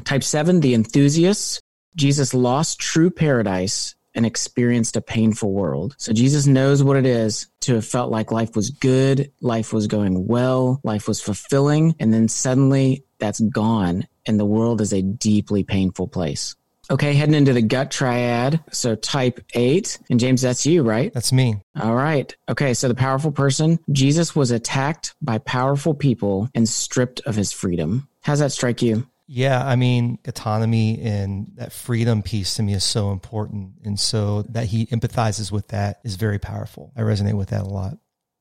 Type 0.04 0.24
seven, 0.24 0.60
the 0.60 0.72
enthusiasts. 0.72 1.60
Jesus 1.94 2.32
lost 2.32 2.78
true 2.78 3.10
paradise 3.10 3.96
and 4.14 4.26
experienced 4.26 4.96
a 4.96 5.00
painful 5.00 5.52
world. 5.52 5.94
So 5.98 6.12
Jesus 6.12 6.46
knows 6.46 6.82
what 6.82 6.96
it 6.96 7.06
is 7.06 7.48
to 7.60 7.74
have 7.74 7.86
felt 7.86 8.10
like 8.10 8.32
life 8.32 8.56
was 8.56 8.70
good, 8.70 9.32
life 9.40 9.72
was 9.72 9.86
going 9.86 10.26
well, 10.26 10.80
life 10.82 11.06
was 11.06 11.20
fulfilling, 11.20 11.94
and 12.00 12.12
then 12.12 12.28
suddenly 12.28 13.04
that's 13.18 13.40
gone 13.40 14.06
and 14.28 14.38
the 14.38 14.44
world 14.44 14.80
is 14.80 14.92
a 14.92 15.02
deeply 15.02 15.64
painful 15.64 16.06
place. 16.06 16.54
Okay, 16.90 17.14
heading 17.14 17.34
into 17.34 17.52
the 17.52 17.62
gut 17.62 17.90
triad. 17.90 18.60
So 18.70 18.94
type 18.94 19.40
eight. 19.54 19.98
And 20.08 20.20
James, 20.20 20.40
that's 20.40 20.64
you, 20.64 20.82
right? 20.82 21.12
That's 21.12 21.32
me. 21.32 21.60
All 21.78 21.94
right. 21.94 22.34
Okay, 22.48 22.72
so 22.72 22.88
the 22.88 22.94
powerful 22.94 23.32
person. 23.32 23.78
Jesus 23.92 24.34
was 24.34 24.50
attacked 24.50 25.14
by 25.20 25.38
powerful 25.38 25.94
people 25.94 26.48
and 26.54 26.68
stripped 26.68 27.20
of 27.26 27.34
his 27.34 27.52
freedom. 27.52 28.08
How's 28.22 28.38
that 28.38 28.52
strike 28.52 28.80
you? 28.80 29.06
Yeah, 29.28 29.64
I 29.64 29.76
mean, 29.76 30.18
autonomy 30.26 31.00
and 31.02 31.52
that 31.56 31.70
freedom 31.70 32.22
piece 32.22 32.54
to 32.54 32.62
me 32.62 32.72
is 32.72 32.82
so 32.82 33.10
important. 33.10 33.72
And 33.84 34.00
so 34.00 34.42
that 34.48 34.66
he 34.66 34.86
empathizes 34.86 35.52
with 35.52 35.68
that 35.68 36.00
is 36.02 36.16
very 36.16 36.38
powerful. 36.38 36.92
I 36.96 37.02
resonate 37.02 37.36
with 37.36 37.50
that 37.50 37.62
a 37.62 37.68
lot. 37.68 37.98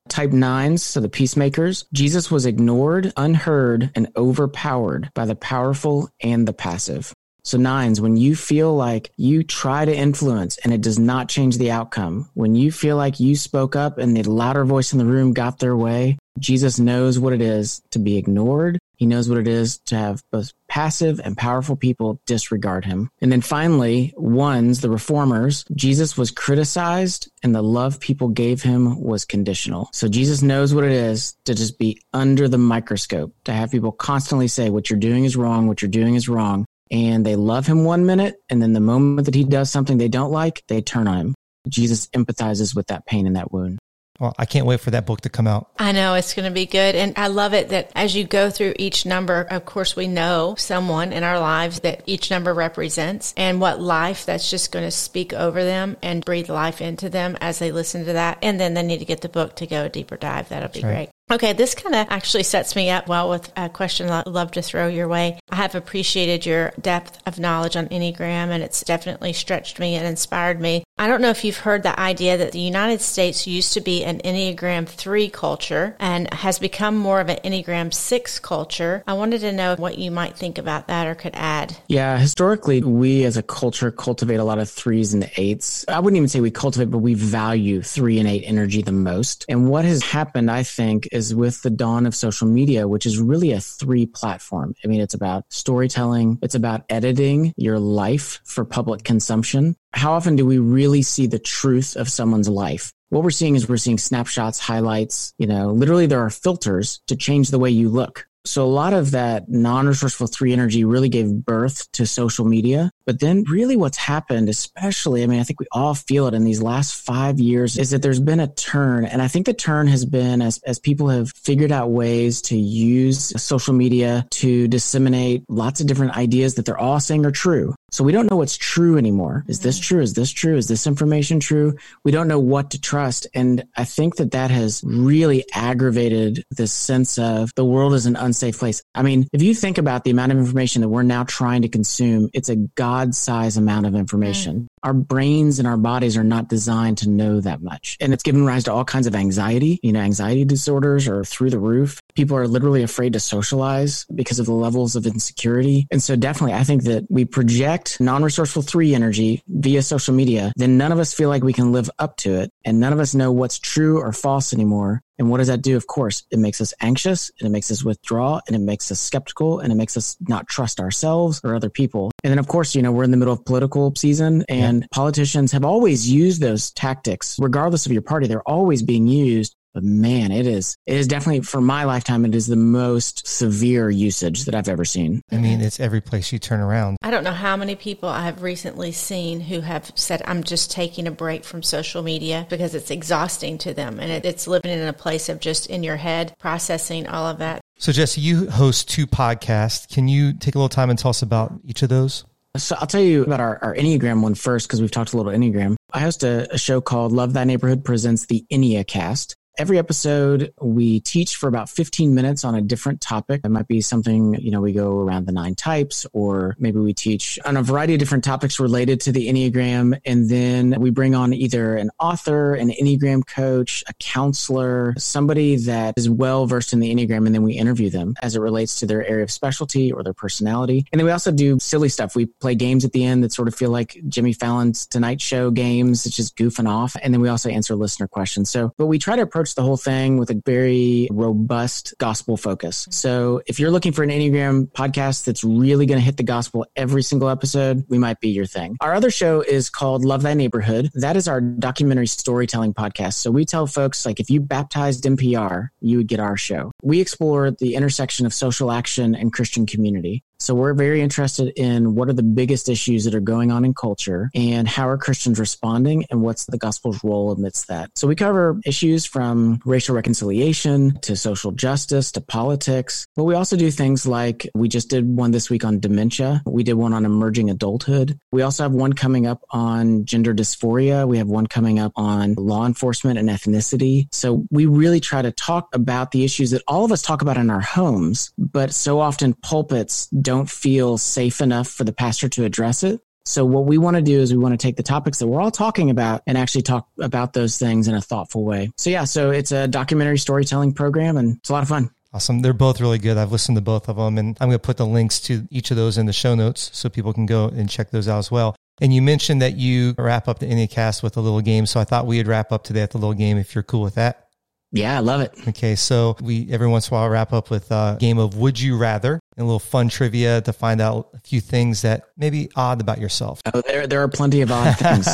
Type 0.08 0.32
nines, 0.32 0.82
so 0.82 1.00
the 1.00 1.10
peacemakers, 1.10 1.84
Jesus 1.92 2.30
was 2.30 2.46
ignored, 2.46 3.12
unheard, 3.18 3.90
and 3.94 4.08
overpowered 4.16 5.10
by 5.14 5.26
the 5.26 5.36
powerful 5.36 6.08
and 6.22 6.48
the 6.48 6.54
passive. 6.54 7.12
So, 7.44 7.58
nines, 7.58 8.00
when 8.00 8.16
you 8.16 8.34
feel 8.34 8.74
like 8.74 9.10
you 9.16 9.42
try 9.42 9.84
to 9.84 9.94
influence 9.94 10.56
and 10.58 10.72
it 10.72 10.80
does 10.80 10.98
not 10.98 11.28
change 11.28 11.58
the 11.58 11.70
outcome, 11.70 12.28
when 12.34 12.54
you 12.54 12.72
feel 12.72 12.96
like 12.96 13.20
you 13.20 13.36
spoke 13.36 13.76
up 13.76 13.98
and 13.98 14.16
the 14.16 14.22
louder 14.22 14.64
voice 14.64 14.92
in 14.92 14.98
the 14.98 15.04
room 15.04 15.32
got 15.32 15.58
their 15.58 15.76
way, 15.76 16.18
Jesus 16.38 16.78
knows 16.78 17.18
what 17.18 17.32
it 17.32 17.40
is 17.40 17.82
to 17.90 17.98
be 17.98 18.16
ignored. 18.16 18.78
He 18.98 19.06
knows 19.06 19.28
what 19.28 19.38
it 19.38 19.46
is 19.46 19.78
to 19.86 19.96
have 19.96 20.24
both 20.32 20.52
passive 20.68 21.20
and 21.22 21.36
powerful 21.36 21.76
people 21.76 22.20
disregard 22.26 22.84
him. 22.84 23.10
And 23.20 23.30
then 23.30 23.40
finally, 23.40 24.12
ones, 24.16 24.80
the 24.80 24.90
reformers, 24.90 25.64
Jesus 25.72 26.18
was 26.18 26.32
criticized 26.32 27.30
and 27.44 27.54
the 27.54 27.62
love 27.62 28.00
people 28.00 28.28
gave 28.28 28.60
him 28.60 29.00
was 29.00 29.24
conditional. 29.24 29.88
So 29.92 30.08
Jesus 30.08 30.42
knows 30.42 30.74
what 30.74 30.82
it 30.82 30.90
is 30.90 31.36
to 31.44 31.54
just 31.54 31.78
be 31.78 32.02
under 32.12 32.48
the 32.48 32.58
microscope, 32.58 33.32
to 33.44 33.52
have 33.52 33.70
people 33.70 33.92
constantly 33.92 34.48
say, 34.48 34.68
what 34.68 34.90
you're 34.90 34.98
doing 34.98 35.24
is 35.24 35.36
wrong, 35.36 35.68
what 35.68 35.80
you're 35.80 35.88
doing 35.90 36.16
is 36.16 36.28
wrong. 36.28 36.66
And 36.90 37.24
they 37.24 37.36
love 37.36 37.66
him 37.66 37.84
one 37.84 38.04
minute. 38.04 38.42
And 38.50 38.60
then 38.60 38.72
the 38.72 38.80
moment 38.80 39.26
that 39.26 39.34
he 39.34 39.44
does 39.44 39.70
something 39.70 39.98
they 39.98 40.08
don't 40.08 40.32
like, 40.32 40.64
they 40.66 40.82
turn 40.82 41.06
on 41.06 41.18
him. 41.18 41.34
Jesus 41.68 42.08
empathizes 42.08 42.74
with 42.74 42.88
that 42.88 43.06
pain 43.06 43.26
and 43.28 43.36
that 43.36 43.52
wound. 43.52 43.78
Well, 44.18 44.34
I 44.36 44.46
can't 44.46 44.66
wait 44.66 44.80
for 44.80 44.90
that 44.90 45.06
book 45.06 45.20
to 45.22 45.28
come 45.28 45.46
out. 45.46 45.70
I 45.78 45.92
know 45.92 46.14
it's 46.14 46.34
going 46.34 46.48
to 46.48 46.54
be 46.54 46.66
good. 46.66 46.96
And 46.96 47.16
I 47.16 47.28
love 47.28 47.54
it 47.54 47.68
that 47.68 47.92
as 47.94 48.16
you 48.16 48.24
go 48.24 48.50
through 48.50 48.74
each 48.78 49.06
number, 49.06 49.46
of 49.48 49.64
course, 49.64 49.94
we 49.94 50.08
know 50.08 50.56
someone 50.58 51.12
in 51.12 51.22
our 51.22 51.38
lives 51.38 51.80
that 51.80 52.02
each 52.06 52.30
number 52.30 52.52
represents 52.52 53.32
and 53.36 53.60
what 53.60 53.80
life 53.80 54.26
that's 54.26 54.50
just 54.50 54.72
going 54.72 54.84
to 54.84 54.90
speak 54.90 55.32
over 55.32 55.62
them 55.62 55.96
and 56.02 56.24
breathe 56.24 56.48
life 56.48 56.80
into 56.80 57.08
them 57.08 57.36
as 57.40 57.60
they 57.60 57.70
listen 57.70 58.04
to 58.06 58.14
that. 58.14 58.38
And 58.42 58.58
then 58.58 58.74
they 58.74 58.82
need 58.82 58.98
to 58.98 59.04
get 59.04 59.20
the 59.20 59.28
book 59.28 59.56
to 59.56 59.66
go 59.66 59.84
a 59.84 59.88
deeper 59.88 60.16
dive. 60.16 60.48
That'll 60.48 60.68
be 60.68 60.82
right. 60.82 60.94
great. 60.94 61.10
Okay, 61.30 61.52
this 61.52 61.74
kind 61.74 61.94
of 61.94 62.06
actually 62.08 62.42
sets 62.42 62.74
me 62.74 62.88
up 62.88 63.06
well 63.06 63.28
with 63.28 63.52
a 63.54 63.68
question 63.68 64.08
I'd 64.08 64.26
love 64.26 64.52
to 64.52 64.62
throw 64.62 64.88
your 64.88 65.08
way. 65.08 65.38
I 65.50 65.56
have 65.56 65.74
appreciated 65.74 66.46
your 66.46 66.72
depth 66.80 67.20
of 67.26 67.38
knowledge 67.38 67.76
on 67.76 67.88
Enneagram, 67.88 68.48
and 68.48 68.62
it's 68.62 68.82
definitely 68.82 69.34
stretched 69.34 69.78
me 69.78 69.94
and 69.94 70.06
inspired 70.06 70.58
me. 70.58 70.84
I 71.00 71.06
don't 71.06 71.20
know 71.20 71.30
if 71.30 71.44
you've 71.44 71.58
heard 71.58 71.84
the 71.84 71.98
idea 71.98 72.36
that 72.36 72.50
the 72.50 72.58
United 72.58 73.00
States 73.00 73.46
used 73.46 73.72
to 73.74 73.80
be 73.80 74.04
an 74.04 74.18
Enneagram 74.24 74.88
3 74.88 75.30
culture 75.30 75.94
and 76.00 76.32
has 76.34 76.58
become 76.58 76.96
more 76.96 77.20
of 77.20 77.28
an 77.28 77.38
Enneagram 77.44 77.94
6 77.94 78.40
culture. 78.40 79.04
I 79.06 79.12
wanted 79.12 79.42
to 79.42 79.52
know 79.52 79.76
what 79.76 79.98
you 79.98 80.10
might 80.10 80.36
think 80.36 80.58
about 80.58 80.88
that 80.88 81.06
or 81.06 81.14
could 81.14 81.36
add. 81.36 81.76
Yeah, 81.86 82.18
historically, 82.18 82.82
we 82.82 83.24
as 83.24 83.36
a 83.36 83.44
culture 83.44 83.92
cultivate 83.92 84.38
a 84.38 84.44
lot 84.44 84.58
of 84.58 84.68
threes 84.68 85.14
and 85.14 85.30
eights. 85.36 85.84
I 85.86 86.00
wouldn't 86.00 86.16
even 86.16 86.28
say 86.28 86.40
we 86.40 86.50
cultivate, 86.50 86.90
but 86.90 86.98
we 86.98 87.14
value 87.14 87.80
three 87.80 88.18
and 88.18 88.28
eight 88.28 88.42
energy 88.44 88.82
the 88.82 88.90
most. 88.90 89.44
And 89.48 89.70
what 89.70 89.84
has 89.84 90.02
happened, 90.02 90.50
I 90.50 90.64
think, 90.64 91.08
is 91.12 91.32
with 91.32 91.62
the 91.62 91.70
dawn 91.70 92.06
of 92.06 92.16
social 92.16 92.48
media, 92.48 92.88
which 92.88 93.06
is 93.06 93.20
really 93.20 93.52
a 93.52 93.60
three 93.60 94.06
platform. 94.06 94.74
I 94.84 94.88
mean, 94.88 95.00
it's 95.00 95.14
about 95.14 95.44
storytelling, 95.50 96.40
it's 96.42 96.56
about 96.56 96.86
editing 96.90 97.54
your 97.56 97.78
life 97.78 98.40
for 98.44 98.64
public 98.64 99.04
consumption. 99.04 99.76
How 99.94 100.12
often 100.12 100.36
do 100.36 100.44
we 100.44 100.58
really 100.58 100.87
really 100.88 101.02
see 101.02 101.26
the 101.26 101.38
truth 101.38 101.96
of 101.96 102.08
someone's 102.08 102.48
life. 102.48 102.94
What 103.10 103.22
we're 103.22 103.30
seeing 103.30 103.56
is 103.56 103.68
we're 103.68 103.76
seeing 103.76 103.98
snapshots, 103.98 104.58
highlights, 104.58 105.34
you 105.36 105.46
know, 105.46 105.70
literally 105.70 106.06
there 106.06 106.24
are 106.24 106.30
filters 106.30 107.02
to 107.08 107.16
change 107.16 107.50
the 107.50 107.58
way 107.58 107.68
you 107.68 107.90
look. 107.90 108.26
So 108.46 108.64
a 108.64 108.76
lot 108.82 108.94
of 108.94 109.10
that 109.10 109.50
non-resourceful 109.50 110.28
three 110.28 110.54
energy 110.54 110.84
really 110.84 111.10
gave 111.10 111.30
birth 111.30 111.86
to 111.92 112.06
social 112.06 112.46
media. 112.46 112.90
But 113.08 113.20
then 113.20 113.44
really 113.44 113.74
what's 113.74 113.96
happened, 113.96 114.50
especially, 114.50 115.22
I 115.22 115.26
mean, 115.26 115.40
I 115.40 115.42
think 115.42 115.60
we 115.60 115.66
all 115.72 115.94
feel 115.94 116.26
it 116.26 116.34
in 116.34 116.44
these 116.44 116.60
last 116.60 116.94
five 116.94 117.40
years 117.40 117.78
is 117.78 117.88
that 117.88 118.02
there's 118.02 118.20
been 118.20 118.38
a 118.38 118.48
turn. 118.48 119.06
And 119.06 119.22
I 119.22 119.28
think 119.28 119.46
the 119.46 119.54
turn 119.54 119.86
has 119.86 120.04
been 120.04 120.42
as, 120.42 120.60
as 120.66 120.78
people 120.78 121.08
have 121.08 121.30
figured 121.30 121.72
out 121.72 121.90
ways 121.90 122.42
to 122.42 122.58
use 122.58 123.32
social 123.42 123.72
media 123.72 124.26
to 124.32 124.68
disseminate 124.68 125.44
lots 125.48 125.80
of 125.80 125.86
different 125.86 126.18
ideas 126.18 126.56
that 126.56 126.66
they're 126.66 126.76
all 126.76 127.00
saying 127.00 127.24
are 127.24 127.30
true. 127.30 127.74
So 127.90 128.04
we 128.04 128.12
don't 128.12 128.30
know 128.30 128.36
what's 128.36 128.58
true 128.58 128.98
anymore. 128.98 129.44
Is 129.48 129.60
this 129.60 129.80
mm-hmm. 129.80 129.94
true? 129.94 130.02
Is 130.02 130.12
this 130.12 130.30
true? 130.30 130.56
Is 130.58 130.68
this 130.68 130.86
information 130.86 131.40
true? 131.40 131.78
We 132.04 132.12
don't 132.12 132.28
know 132.28 132.38
what 132.38 132.72
to 132.72 132.80
trust. 132.80 133.26
And 133.34 133.64
I 133.74 133.84
think 133.84 134.16
that 134.16 134.32
that 134.32 134.50
has 134.50 134.82
really 134.84 135.46
aggravated 135.54 136.44
this 136.50 136.72
sense 136.72 137.18
of 137.18 137.50
the 137.56 137.64
world 137.64 137.94
is 137.94 138.04
an 138.04 138.16
unsafe 138.16 138.58
place. 138.58 138.82
I 138.94 139.00
mean, 139.00 139.26
if 139.32 139.40
you 139.40 139.54
think 139.54 139.78
about 139.78 140.04
the 140.04 140.10
amount 140.10 140.32
of 140.32 140.38
information 140.38 140.82
that 140.82 140.90
we're 140.90 141.02
now 141.02 141.24
trying 141.24 141.62
to 141.62 141.68
consume, 141.68 142.28
it's 142.34 142.50
a 142.50 142.56
God 142.56 142.97
size 143.14 143.56
amount 143.56 143.86
of 143.86 143.94
information. 143.94 144.68
Our 144.88 144.94
brains 144.94 145.58
and 145.58 145.68
our 145.68 145.76
bodies 145.76 146.16
are 146.16 146.24
not 146.24 146.48
designed 146.48 146.96
to 146.98 147.10
know 147.10 147.42
that 147.42 147.60
much. 147.60 147.98
And 148.00 148.14
it's 148.14 148.22
given 148.22 148.46
rise 148.46 148.64
to 148.64 148.72
all 148.72 148.86
kinds 148.86 149.06
of 149.06 149.14
anxiety. 149.14 149.78
You 149.82 149.92
know, 149.92 150.00
anxiety 150.00 150.46
disorders 150.46 151.06
are 151.06 151.24
through 151.24 151.50
the 151.50 151.58
roof. 151.58 152.00
People 152.14 152.38
are 152.38 152.48
literally 152.48 152.82
afraid 152.82 153.12
to 153.12 153.20
socialize 153.20 154.06
because 154.14 154.38
of 154.38 154.46
the 154.46 154.54
levels 154.54 154.96
of 154.96 155.06
insecurity. 155.06 155.86
And 155.90 156.02
so 156.02 156.16
definitely, 156.16 156.54
I 156.54 156.64
think 156.64 156.84
that 156.84 157.04
we 157.10 157.26
project 157.26 158.00
non-resourceful 158.00 158.62
three 158.62 158.94
energy 158.94 159.42
via 159.46 159.82
social 159.82 160.14
media, 160.14 160.54
then 160.56 160.78
none 160.78 160.90
of 160.90 160.98
us 160.98 161.12
feel 161.12 161.28
like 161.28 161.44
we 161.44 161.52
can 161.52 161.70
live 161.70 161.90
up 161.98 162.16
to 162.18 162.36
it. 162.40 162.50
And 162.64 162.80
none 162.80 162.94
of 162.94 162.98
us 162.98 163.14
know 163.14 163.30
what's 163.30 163.58
true 163.58 164.00
or 164.00 164.14
false 164.14 164.54
anymore. 164.54 165.02
And 165.18 165.30
what 165.30 165.38
does 165.38 165.48
that 165.48 165.62
do? 165.62 165.76
Of 165.76 165.88
course, 165.88 166.24
it 166.30 166.38
makes 166.38 166.60
us 166.60 166.72
anxious 166.80 167.32
and 167.38 167.46
it 167.48 167.50
makes 167.50 167.72
us 167.72 167.82
withdraw 167.82 168.40
and 168.46 168.54
it 168.54 168.60
makes 168.60 168.92
us 168.92 169.00
skeptical 169.00 169.58
and 169.58 169.72
it 169.72 169.74
makes 169.74 169.96
us 169.96 170.16
not 170.28 170.46
trust 170.46 170.78
ourselves 170.78 171.40
or 171.42 171.56
other 171.56 171.70
people. 171.70 172.12
And 172.22 172.30
then, 172.30 172.38
of 172.38 172.46
course, 172.46 172.76
you 172.76 172.82
know, 172.82 172.92
we're 172.92 173.02
in 173.02 173.10
the 173.10 173.16
middle 173.16 173.34
of 173.34 173.44
political 173.44 173.92
season 173.96 174.44
and 174.48 174.77
yeah. 174.82 174.86
politicians 174.92 175.52
have 175.52 175.64
always 175.64 176.10
used 176.10 176.40
those 176.40 176.70
tactics, 176.72 177.36
regardless 177.40 177.86
of 177.86 177.92
your 177.92 178.02
party. 178.02 178.26
They're 178.26 178.48
always 178.48 178.82
being 178.82 179.06
used 179.06 179.54
but 179.74 179.84
man, 179.84 180.32
it 180.32 180.46
is 180.46 180.76
it 180.86 180.96
is 180.96 181.06
definitely 181.06 181.42
for 181.42 181.60
my 181.60 181.84
lifetime. 181.84 182.24
It 182.24 182.34
is 182.34 182.48
the 182.48 182.56
most 182.56 183.26
severe 183.26 183.88
usage 183.90 184.44
that 184.46 184.54
I've 184.54 184.68
ever 184.68 184.84
seen. 184.84 185.22
I 185.30 185.36
mean, 185.36 185.60
it's 185.60 185.78
every 185.78 186.00
place 186.00 186.32
you 186.32 186.40
turn 186.40 186.58
around. 186.58 186.96
I 187.02 187.12
don't 187.12 187.22
know 187.22 187.30
how 187.30 187.56
many 187.56 187.76
people 187.76 188.08
I 188.08 188.24
have 188.24 188.42
recently 188.42 188.92
seen 188.92 189.40
who 189.40 189.60
have 189.60 189.92
said, 189.94 190.22
"I'm 190.24 190.42
just 190.42 190.70
taking 190.70 191.06
a 191.06 191.12
break 191.12 191.44
from 191.44 191.62
social 191.62 192.02
media 192.02 192.46
because 192.48 192.74
it's 192.74 192.90
exhausting 192.90 193.58
to 193.58 193.72
them, 193.74 194.00
and 194.00 194.10
it, 194.10 194.24
it's 194.24 194.48
living 194.48 194.72
in 194.72 194.88
a 194.88 194.92
place 194.92 195.28
of 195.28 195.38
just 195.38 195.66
in 195.66 195.82
your 195.82 195.96
head 195.96 196.34
processing 196.38 197.06
all 197.06 197.26
of 197.26 197.38
that." 197.38 197.60
So, 197.78 197.92
Jesse, 197.92 198.20
you 198.20 198.50
host 198.50 198.88
two 198.88 199.06
podcasts. 199.06 199.88
Can 199.88 200.08
you 200.08 200.32
take 200.32 200.54
a 200.54 200.58
little 200.58 200.68
time 200.68 200.90
and 200.90 200.98
tell 200.98 201.10
us 201.10 201.22
about 201.22 201.52
each 201.64 201.82
of 201.82 201.88
those? 201.88 202.24
So 202.56 202.76
I'll 202.78 202.86
tell 202.86 203.02
you 203.02 203.24
about 203.24 203.40
our, 203.40 203.58
our 203.62 203.74
Enneagram 203.74 204.22
one 204.22 204.34
first 204.34 204.66
because 204.66 204.80
we've 204.80 204.90
talked 204.90 205.12
a 205.12 205.16
little 205.16 205.32
Enneagram. 205.32 205.76
I 205.92 206.00
host 206.00 206.24
a, 206.24 206.52
a, 206.52 206.58
show 206.58 206.80
called 206.80 207.12
Love 207.12 207.32
Thy 207.32 207.44
Neighborhood 207.44 207.84
presents 207.84 208.26
the 208.26 208.44
Enneacast. 208.50 209.34
Every 209.58 209.76
episode, 209.76 210.54
we 210.60 211.00
teach 211.00 211.34
for 211.34 211.48
about 211.48 211.68
15 211.68 212.14
minutes 212.14 212.44
on 212.44 212.54
a 212.54 212.60
different 212.60 213.00
topic. 213.00 213.40
It 213.42 213.48
might 213.48 213.66
be 213.66 213.80
something, 213.80 214.34
you 214.34 214.52
know, 214.52 214.60
we 214.60 214.72
go 214.72 215.00
around 215.00 215.26
the 215.26 215.32
nine 215.32 215.56
types, 215.56 216.06
or 216.12 216.54
maybe 216.60 216.78
we 216.78 216.94
teach 216.94 217.40
on 217.44 217.56
a 217.56 217.62
variety 217.64 217.94
of 217.94 217.98
different 217.98 218.22
topics 218.22 218.60
related 218.60 219.00
to 219.00 219.10
the 219.10 219.26
Enneagram. 219.26 219.98
And 220.04 220.30
then 220.30 220.80
we 220.80 220.90
bring 220.90 221.16
on 221.16 221.34
either 221.34 221.74
an 221.74 221.90
author, 221.98 222.54
an 222.54 222.70
Enneagram 222.70 223.26
coach, 223.26 223.82
a 223.88 223.94
counselor, 223.94 224.94
somebody 224.96 225.56
that 225.56 225.94
is 225.96 226.08
well 226.08 226.46
versed 226.46 226.72
in 226.72 226.78
the 226.78 226.94
Enneagram. 226.94 227.26
And 227.26 227.34
then 227.34 227.42
we 227.42 227.54
interview 227.54 227.90
them 227.90 228.14
as 228.22 228.36
it 228.36 228.40
relates 228.40 228.78
to 228.78 228.86
their 228.86 229.04
area 229.04 229.24
of 229.24 229.30
specialty 229.32 229.90
or 229.90 230.04
their 230.04 230.14
personality. 230.14 230.86
And 230.92 231.00
then 231.00 231.04
we 231.04 231.10
also 231.10 231.32
do 231.32 231.58
silly 231.58 231.88
stuff. 231.88 232.14
We 232.14 232.26
play 232.26 232.54
games 232.54 232.84
at 232.84 232.92
the 232.92 233.04
end 233.04 233.24
that 233.24 233.32
sort 233.32 233.48
of 233.48 233.56
feel 233.56 233.70
like 233.70 234.00
Jimmy 234.06 234.34
Fallon's 234.34 234.86
Tonight 234.86 235.20
Show 235.20 235.50
games. 235.50 236.06
It's 236.06 236.14
just 236.14 236.36
goofing 236.36 236.68
off. 236.68 236.94
And 237.02 237.12
then 237.12 237.20
we 237.20 237.28
also 237.28 237.50
answer 237.50 237.74
listener 237.74 238.06
questions. 238.06 238.50
So, 238.50 238.72
but 238.78 238.86
we 238.86 239.00
try 239.00 239.16
to 239.16 239.22
approach 239.22 239.47
the 239.54 239.62
whole 239.62 239.76
thing 239.76 240.18
with 240.18 240.30
a 240.30 240.40
very 240.44 241.08
robust 241.10 241.94
gospel 241.98 242.36
focus. 242.36 242.82
Mm-hmm. 242.82 242.92
So 242.92 243.42
if 243.46 243.58
you're 243.58 243.70
looking 243.70 243.92
for 243.92 244.02
an 244.02 244.10
Enneagram 244.10 244.70
podcast 244.72 245.24
that's 245.24 245.44
really 245.44 245.86
going 245.86 245.98
to 245.98 246.04
hit 246.04 246.16
the 246.16 246.22
gospel 246.22 246.66
every 246.76 247.02
single 247.02 247.28
episode, 247.28 247.84
we 247.88 247.98
might 247.98 248.20
be 248.20 248.28
your 248.28 248.46
thing. 248.46 248.76
Our 248.80 248.94
other 248.94 249.10
show 249.10 249.40
is 249.40 249.70
called 249.70 250.04
Love 250.04 250.22
Thy 250.22 250.34
Neighborhood. 250.34 250.90
That 250.94 251.16
is 251.16 251.28
our 251.28 251.40
documentary 251.40 252.06
storytelling 252.06 252.74
podcast. 252.74 253.14
So 253.14 253.30
we 253.30 253.44
tell 253.44 253.66
folks 253.66 254.04
like 254.06 254.20
if 254.20 254.30
you 254.30 254.40
baptized 254.40 255.04
NPR, 255.04 255.68
you 255.80 255.98
would 255.98 256.08
get 256.08 256.20
our 256.20 256.36
show. 256.36 256.72
We 256.82 257.00
explore 257.00 257.50
the 257.50 257.74
intersection 257.74 258.26
of 258.26 258.34
social 258.34 258.70
action 258.70 259.14
and 259.14 259.32
Christian 259.32 259.66
community. 259.66 260.22
So 260.40 260.54
we're 260.54 260.74
very 260.74 261.00
interested 261.00 261.52
in 261.56 261.96
what 261.96 262.08
are 262.08 262.12
the 262.12 262.22
biggest 262.22 262.68
issues 262.68 263.04
that 263.04 263.14
are 263.14 263.20
going 263.20 263.50
on 263.50 263.64
in 263.64 263.74
culture 263.74 264.30
and 264.34 264.68
how 264.68 264.88
are 264.88 264.96
Christians 264.96 265.40
responding 265.40 266.04
and 266.10 266.22
what's 266.22 266.46
the 266.46 266.58
gospel's 266.58 267.02
role 267.02 267.32
amidst 267.32 267.66
that. 267.68 267.90
So 267.96 268.06
we 268.06 268.14
cover 268.14 268.60
issues 268.64 269.04
from 269.04 269.60
racial 269.64 269.96
reconciliation 269.96 270.98
to 271.00 271.16
social 271.16 271.50
justice 271.50 272.12
to 272.12 272.20
politics, 272.20 273.04
but 273.16 273.24
we 273.24 273.34
also 273.34 273.56
do 273.56 273.70
things 273.72 274.06
like 274.06 274.48
we 274.54 274.68
just 274.68 274.90
did 274.90 275.08
one 275.08 275.32
this 275.32 275.50
week 275.50 275.64
on 275.64 275.80
dementia. 275.80 276.42
We 276.46 276.62
did 276.62 276.74
one 276.74 276.92
on 276.92 277.04
emerging 277.04 277.50
adulthood. 277.50 278.18
We 278.30 278.42
also 278.42 278.62
have 278.62 278.72
one 278.72 278.92
coming 278.92 279.26
up 279.26 279.42
on 279.50 280.04
gender 280.04 280.34
dysphoria. 280.34 281.06
We 281.08 281.18
have 281.18 281.28
one 281.28 281.48
coming 281.48 281.80
up 281.80 281.92
on 281.96 282.34
law 282.34 282.64
enforcement 282.64 283.18
and 283.18 283.28
ethnicity. 283.28 284.06
So 284.12 284.46
we 284.50 284.66
really 284.66 285.00
try 285.00 285.20
to 285.20 285.32
talk 285.32 285.74
about 285.74 286.12
the 286.12 286.24
issues 286.24 286.52
that 286.52 286.62
all 286.68 286.84
of 286.84 286.92
us 286.92 287.02
talk 287.02 287.22
about 287.22 287.36
in 287.36 287.50
our 287.50 287.60
homes, 287.60 288.30
but 288.38 288.72
so 288.72 289.00
often 289.00 289.34
pulpits 289.34 290.08
don't 290.28 290.50
feel 290.50 290.98
safe 290.98 291.40
enough 291.40 291.68
for 291.68 291.84
the 291.84 291.92
pastor 291.92 292.28
to 292.28 292.44
address 292.44 292.82
it. 292.82 293.00
So 293.24 293.46
what 293.46 293.64
we 293.64 293.78
want 293.78 293.96
to 293.96 294.02
do 294.02 294.20
is 294.20 294.30
we 294.30 294.38
want 294.38 294.52
to 294.52 294.58
take 294.58 294.76
the 294.76 294.82
topics 294.82 295.20
that 295.20 295.26
we're 295.26 295.40
all 295.40 295.50
talking 295.50 295.88
about 295.88 296.20
and 296.26 296.36
actually 296.36 296.62
talk 296.62 296.86
about 297.00 297.32
those 297.32 297.56
things 297.56 297.88
in 297.88 297.94
a 297.94 298.00
thoughtful 298.02 298.44
way. 298.44 298.70
So 298.76 298.90
yeah, 298.90 299.04
so 299.04 299.30
it's 299.30 299.52
a 299.52 299.66
documentary 299.66 300.18
storytelling 300.18 300.74
program 300.74 301.16
and 301.16 301.38
it's 301.38 301.48
a 301.48 301.54
lot 301.54 301.62
of 301.62 301.68
fun. 301.70 301.88
Awesome. 302.12 302.42
They're 302.42 302.52
both 302.52 302.78
really 302.78 302.98
good. 302.98 303.16
I've 303.16 303.32
listened 303.32 303.56
to 303.56 303.62
both 303.62 303.88
of 303.88 303.96
them 303.96 304.18
and 304.18 304.36
I'm 304.38 304.48
going 304.48 304.58
to 304.58 304.66
put 304.66 304.76
the 304.76 304.86
links 304.86 305.18
to 305.22 305.48
each 305.50 305.70
of 305.70 305.78
those 305.78 305.96
in 305.96 306.04
the 306.04 306.12
show 306.12 306.34
notes 306.34 306.68
so 306.74 306.90
people 306.90 307.14
can 307.14 307.24
go 307.24 307.46
and 307.46 307.70
check 307.70 307.90
those 307.90 308.06
out 308.06 308.18
as 308.18 308.30
well. 308.30 308.54
And 308.82 308.92
you 308.92 309.00
mentioned 309.00 309.40
that 309.40 309.56
you 309.56 309.94
wrap 309.96 310.28
up 310.28 310.40
the 310.40 310.46
Enneacast 310.46 311.02
with 311.02 311.16
a 311.16 311.22
little 311.22 311.40
game. 311.40 311.64
So 311.64 311.80
I 311.80 311.84
thought 311.84 312.06
we 312.06 312.18
would 312.18 312.26
wrap 312.26 312.52
up 312.52 312.64
today 312.64 312.82
with 312.82 312.94
a 312.94 312.98
little 312.98 313.14
game 313.14 313.38
if 313.38 313.54
you're 313.54 313.64
cool 313.64 313.82
with 313.82 313.94
that. 313.94 314.27
Yeah, 314.70 314.96
I 314.96 315.00
love 315.00 315.22
it. 315.22 315.32
Okay, 315.48 315.74
so 315.76 316.16
we 316.20 316.48
every 316.50 316.68
once 316.68 316.88
in 316.88 316.94
a 316.94 316.98
while 316.98 317.08
wrap 317.08 317.32
up 317.32 317.50
with 317.50 317.70
a 317.70 317.96
game 317.98 318.18
of 318.18 318.36
Would 318.36 318.60
You 318.60 318.76
Rather 318.76 319.14
and 319.36 319.42
a 319.42 319.44
little 319.44 319.58
fun 319.58 319.88
trivia 319.88 320.42
to 320.42 320.52
find 320.52 320.80
out 320.80 321.08
a 321.14 321.20
few 321.20 321.40
things 321.40 321.82
that 321.82 322.04
may 322.16 322.28
be 322.28 322.50
odd 322.54 322.80
about 322.80 323.00
yourself. 323.00 323.40
Oh, 323.52 323.62
there, 323.62 323.86
there 323.86 324.02
are 324.02 324.08
plenty 324.08 324.42
of 324.42 324.50
odd 324.50 324.76
things. 324.76 325.08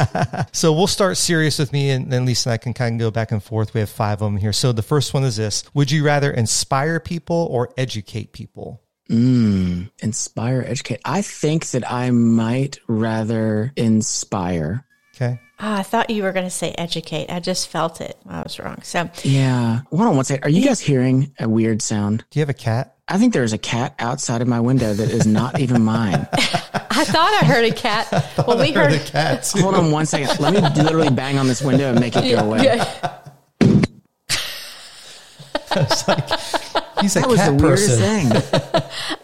so 0.53 0.73
we'll 0.73 0.87
start 0.89 1.17
serious 1.17 1.59
with 1.59 1.73
me, 1.73 1.91
and 1.91 2.11
then 2.11 2.25
Lisa 2.25 2.49
and 2.49 2.55
I 2.55 2.57
can 2.57 2.75
kind 2.75 3.01
of 3.01 3.07
go 3.07 3.11
back 3.11 3.31
and 3.31 3.43
forth. 3.43 3.75
We 3.75 3.81
have 3.81 3.91
five 3.91 4.23
of 4.23 4.33
them 4.33 4.39
here. 4.39 4.53
So 4.53 4.73
the 4.73 4.83
first 4.83 5.15
one 5.15 5.23
is 5.23 5.37
this 5.37 5.65
Would 5.75 5.91
you 5.91 6.05
rather 6.05 6.31
inspire 6.33 6.99
people 6.99 7.49
or 7.51 7.73
educate 7.77 8.33
people? 8.33 8.81
Mm, 9.11 9.91
inspire, 9.99 10.65
educate. 10.67 11.01
I 11.05 11.21
think 11.23 11.67
that 11.71 11.91
I 11.91 12.11
might 12.11 12.79
rather 12.89 13.73
inspire. 13.77 14.84
Okay. 15.15 15.39
Oh, 15.61 15.73
I 15.73 15.85
thought 15.85 16.11
you 16.11 16.25
were 16.25 16.33
going 16.33 16.47
to 16.47 16.51
say 16.51 16.75
educate. 16.77 17.31
I 17.31 17.39
just 17.39 17.69
felt 17.69 18.01
it. 18.01 18.19
I 18.29 18.43
was 18.43 18.59
wrong. 18.59 18.83
So 18.83 19.09
yeah. 19.23 19.83
Hold 19.91 20.03
on 20.03 20.17
one 20.17 20.25
second. 20.25 20.45
Are 20.45 20.51
you 20.51 20.65
guys 20.65 20.81
hearing 20.81 21.33
a 21.39 21.49
weird 21.49 21.83
sound? 21.83 22.25
Do 22.31 22.39
you 22.39 22.43
have 22.43 22.49
a 22.49 22.55
cat? 22.55 22.97
I 23.07 23.19
think 23.19 23.33
there's 23.33 23.53
a 23.53 23.59
cat 23.59 23.95
outside 24.01 24.43
of 24.43 24.49
my 24.49 24.59
window 24.59 24.93
that 24.93 25.11
is 25.11 25.27
not 25.27 25.61
even 25.65 25.85
mine. 25.85 26.27
I 26.33 27.05
thought 27.05 27.39
I 27.43 27.47
heard 27.47 27.65
a 27.65 27.73
cat. 27.75 28.09
well, 28.47 28.59
we 28.59 28.73
heard, 28.73 28.93
heard 28.93 29.01
a 29.01 29.05
cat. 29.05 29.45
Too. 29.45 29.61
Hold 29.63 29.77
on 29.77 29.93
one 29.93 30.07
second. 30.07 30.41
Let 30.41 30.53
me 30.53 30.61
literally 30.83 31.11
bang 31.11 31.39
on 31.39 31.47
this 31.47 31.63
window 31.63 31.91
and 31.91 32.01
make 32.01 32.17
it 32.17 32.35
go 32.35 32.45
away. 32.47 32.65
Yeah. 32.65 33.21
like, 36.09 36.29
he's 37.01 37.17
a 37.17 37.21
that 37.21 37.29
was 37.29 37.45
the 37.45 37.57
weirdest 37.61 37.99
thing. 38.01 38.31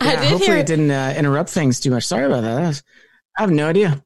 yeah, 0.02 0.16
hopefully 0.24 0.46
hear... 0.46 0.56
it 0.56 0.66
didn't 0.66 0.90
uh, 0.90 1.14
interrupt 1.16 1.50
things 1.50 1.80
too 1.80 1.90
much. 1.90 2.06
Sorry 2.06 2.26
about 2.26 2.42
that. 2.42 2.82
I 3.36 3.42
have 3.42 3.50
no 3.50 3.68
idea. 3.68 4.04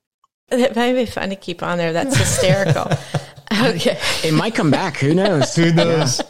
It 0.50 0.76
might 0.76 0.92
be 0.92 1.06
fun 1.06 1.30
to 1.30 1.36
keep 1.36 1.62
on 1.62 1.78
there. 1.78 1.92
That's 1.92 2.16
hysterical. 2.16 2.82
okay. 3.52 3.98
It 4.22 4.34
might 4.34 4.54
come 4.54 4.70
back. 4.70 4.98
Who 4.98 5.14
knows? 5.14 5.54
Who 5.54 5.72
knows? 5.72 6.20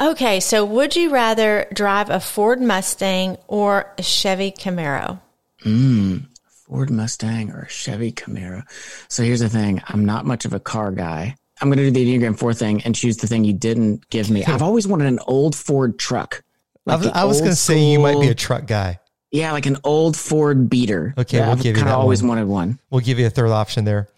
Okay. 0.00 0.40
So, 0.40 0.64
would 0.64 0.96
you 0.96 1.10
rather 1.10 1.66
drive 1.72 2.10
a 2.10 2.20
Ford 2.20 2.60
Mustang 2.60 3.36
or 3.48 3.92
a 3.98 4.02
Chevy 4.02 4.50
Camaro? 4.50 5.20
Mm, 5.64 6.26
Ford 6.66 6.90
Mustang 6.90 7.50
or 7.52 7.60
a 7.60 7.68
Chevy 7.68 8.12
Camaro. 8.12 8.62
So, 9.08 9.22
here's 9.22 9.40
the 9.40 9.48
thing 9.48 9.82
I'm 9.86 10.04
not 10.04 10.24
much 10.24 10.44
of 10.44 10.52
a 10.52 10.60
car 10.60 10.90
guy. 10.90 11.36
I'm 11.60 11.68
going 11.68 11.78
to 11.78 11.90
do 11.90 11.90
the 11.90 12.18
Enneagram 12.18 12.38
4 12.38 12.54
thing 12.54 12.82
and 12.84 12.94
choose 12.94 13.18
the 13.18 13.26
thing 13.26 13.44
you 13.44 13.52
didn't 13.52 14.08
give 14.08 14.30
me. 14.30 14.44
I've 14.46 14.62
always 14.62 14.86
wanted 14.86 15.08
an 15.08 15.18
old 15.26 15.54
Ford 15.54 15.98
truck. 15.98 16.42
Like 16.86 17.04
I 17.14 17.24
was, 17.24 17.36
was 17.36 17.40
going 17.40 17.50
to 17.50 17.56
say 17.56 17.78
you 17.78 17.98
might 17.98 18.18
be 18.18 18.28
a 18.28 18.34
truck 18.34 18.66
guy. 18.66 18.98
Yeah, 19.30 19.52
like 19.52 19.66
an 19.66 19.78
old 19.84 20.16
Ford 20.16 20.68
beater. 20.68 21.14
Okay, 21.16 21.40
we'll 21.40 21.50
I've 21.50 21.56
give 21.58 21.66
you 21.66 21.72
that. 21.74 21.78
Kind 21.80 21.90
of 21.90 22.00
always 22.00 22.22
one. 22.22 22.30
wanted 22.30 22.48
one. 22.48 22.78
We'll 22.90 23.00
give 23.00 23.18
you 23.18 23.26
a 23.26 23.30
third 23.30 23.50
option 23.50 23.84
there. 23.84 24.08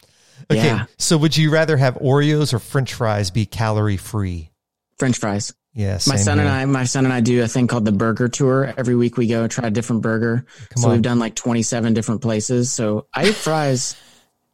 Okay. 0.51 0.65
Yeah. 0.65 0.87
So 0.99 1.17
would 1.17 1.37
you 1.37 1.51
rather 1.51 1.77
have 1.77 1.95
Oreos 1.97 2.53
or 2.53 2.59
French 2.59 2.95
fries 2.95 3.31
be 3.31 3.47
calorie 3.47 3.97
free? 3.97 4.51
French 4.99 5.19
fries. 5.19 5.55
Yes. 5.75 6.07
My 6.07 6.17
son 6.17 6.39
and 6.39 6.49
I, 6.49 6.65
my 6.67 6.85
son 6.85 7.05
and 7.05 7.15
I 7.15 7.21
do 7.21 7.43
a 7.43 7.49
thing 7.49 7.67
called 7.67 7.85
the 7.85 7.93
burger 7.93 8.29
tour. 8.29 8.73
Every 8.77 8.95
week 8.95 9.17
we 9.17 9.27
go 9.27 9.43
and 9.43 9.51
try 9.51 9.69
a 9.69 9.71
different 9.71 10.03
burger. 10.03 10.45
Come 10.71 10.83
so 10.83 10.89
on. 10.89 10.95
we've 10.95 11.03
done 11.03 11.19
like 11.19 11.35
27 11.35 11.95
different 11.95 12.21
places. 12.21 12.71
So 12.71 13.07
I 13.15 13.29
eat 13.29 13.35
fries 13.35 13.97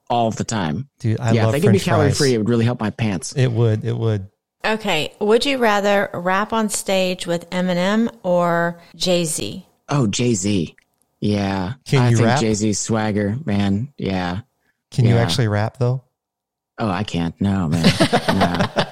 all 0.09 0.31
the 0.31 0.44
time. 0.44 0.88
Dude, 1.01 1.18
I 1.18 1.33
yeah, 1.33 1.47
love 1.47 1.55
if 1.55 1.61
they 1.61 1.66
could 1.66 1.73
be 1.73 1.81
calorie 1.81 2.09
fries. 2.09 2.18
free, 2.18 2.35
it 2.35 2.38
would 2.38 2.49
really 2.49 2.64
help 2.64 2.81
my 2.81 2.90
pants. 2.90 3.33
It 3.37 3.51
would. 3.51 3.85
It 3.85 3.97
would. 3.97 4.29
Okay. 4.64 5.12
Would 5.21 5.44
you 5.44 5.59
rather 5.59 6.09
rap 6.14 6.53
on 6.53 6.68
stage 6.68 7.27
with 7.27 7.51
Eminem 7.51 8.14
or 8.23 8.81
Jay 8.94 9.25
Z? 9.25 9.66
Oh, 9.88 10.07
Jay 10.07 10.35
Z. 10.35 10.77
Yeah. 11.20 11.74
Can 11.85 12.03
I 12.03 12.11
you 12.11 12.16
think 12.16 12.27
rap? 12.27 12.40
Jay 12.40 12.55
Z's 12.55 12.79
swagger, 12.79 13.37
man. 13.44 13.92
Yeah. 13.96 14.40
Can 14.90 15.05
you 15.05 15.16
actually 15.16 15.48
rap 15.48 15.79
though? 15.79 16.05
Oh, 16.79 16.88
I 16.88 17.03
can't. 17.05 17.38
No, 17.40 17.68
man. 17.68 17.85
no. 18.35 18.64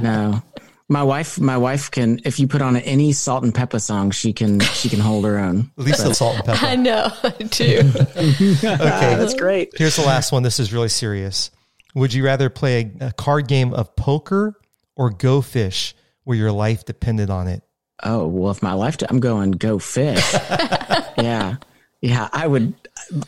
No. 0.00 0.40
My 0.88 1.02
wife, 1.04 1.38
my 1.38 1.56
wife 1.56 1.90
can. 1.90 2.20
If 2.24 2.40
you 2.40 2.48
put 2.48 2.62
on 2.62 2.76
any 2.76 3.12
Salt-N-Pepa 3.12 3.80
song, 3.80 4.10
she 4.10 4.32
can. 4.32 4.58
She 4.60 4.88
can 4.88 4.98
hold 4.98 5.24
her 5.24 5.38
own. 5.38 5.70
At 5.78 5.84
least 5.84 6.04
the 6.04 6.14
Salt-N-Pepa. 6.14 6.62
I 6.64 6.74
know, 6.76 7.08
I 7.22 7.30
do. 7.30 7.92
Okay. 8.70 9.14
That's 9.16 9.34
great. 9.34 9.70
Here's 9.76 9.96
the 9.96 10.02
last 10.02 10.32
one. 10.32 10.42
This 10.42 10.58
is 10.58 10.72
really 10.72 10.88
serious. 10.88 11.50
Would 11.94 12.12
you 12.12 12.24
rather 12.24 12.50
play 12.50 12.92
a, 13.00 13.06
a 13.06 13.12
card 13.12 13.46
game 13.46 13.72
of 13.72 13.94
poker 13.94 14.58
or 14.96 15.10
go 15.10 15.40
fish 15.40 15.94
where 16.24 16.36
your 16.36 16.52
life 16.52 16.84
depended 16.84 17.30
on 17.30 17.46
it? 17.46 17.62
Oh 18.02 18.26
well, 18.26 18.50
if 18.50 18.62
my 18.62 18.72
life, 18.72 18.96
I'm 19.08 19.20
going 19.20 19.52
go 19.52 19.78
fish. 19.78 20.32
yeah, 21.18 21.56
yeah. 22.00 22.28
I 22.32 22.46
would. 22.46 22.74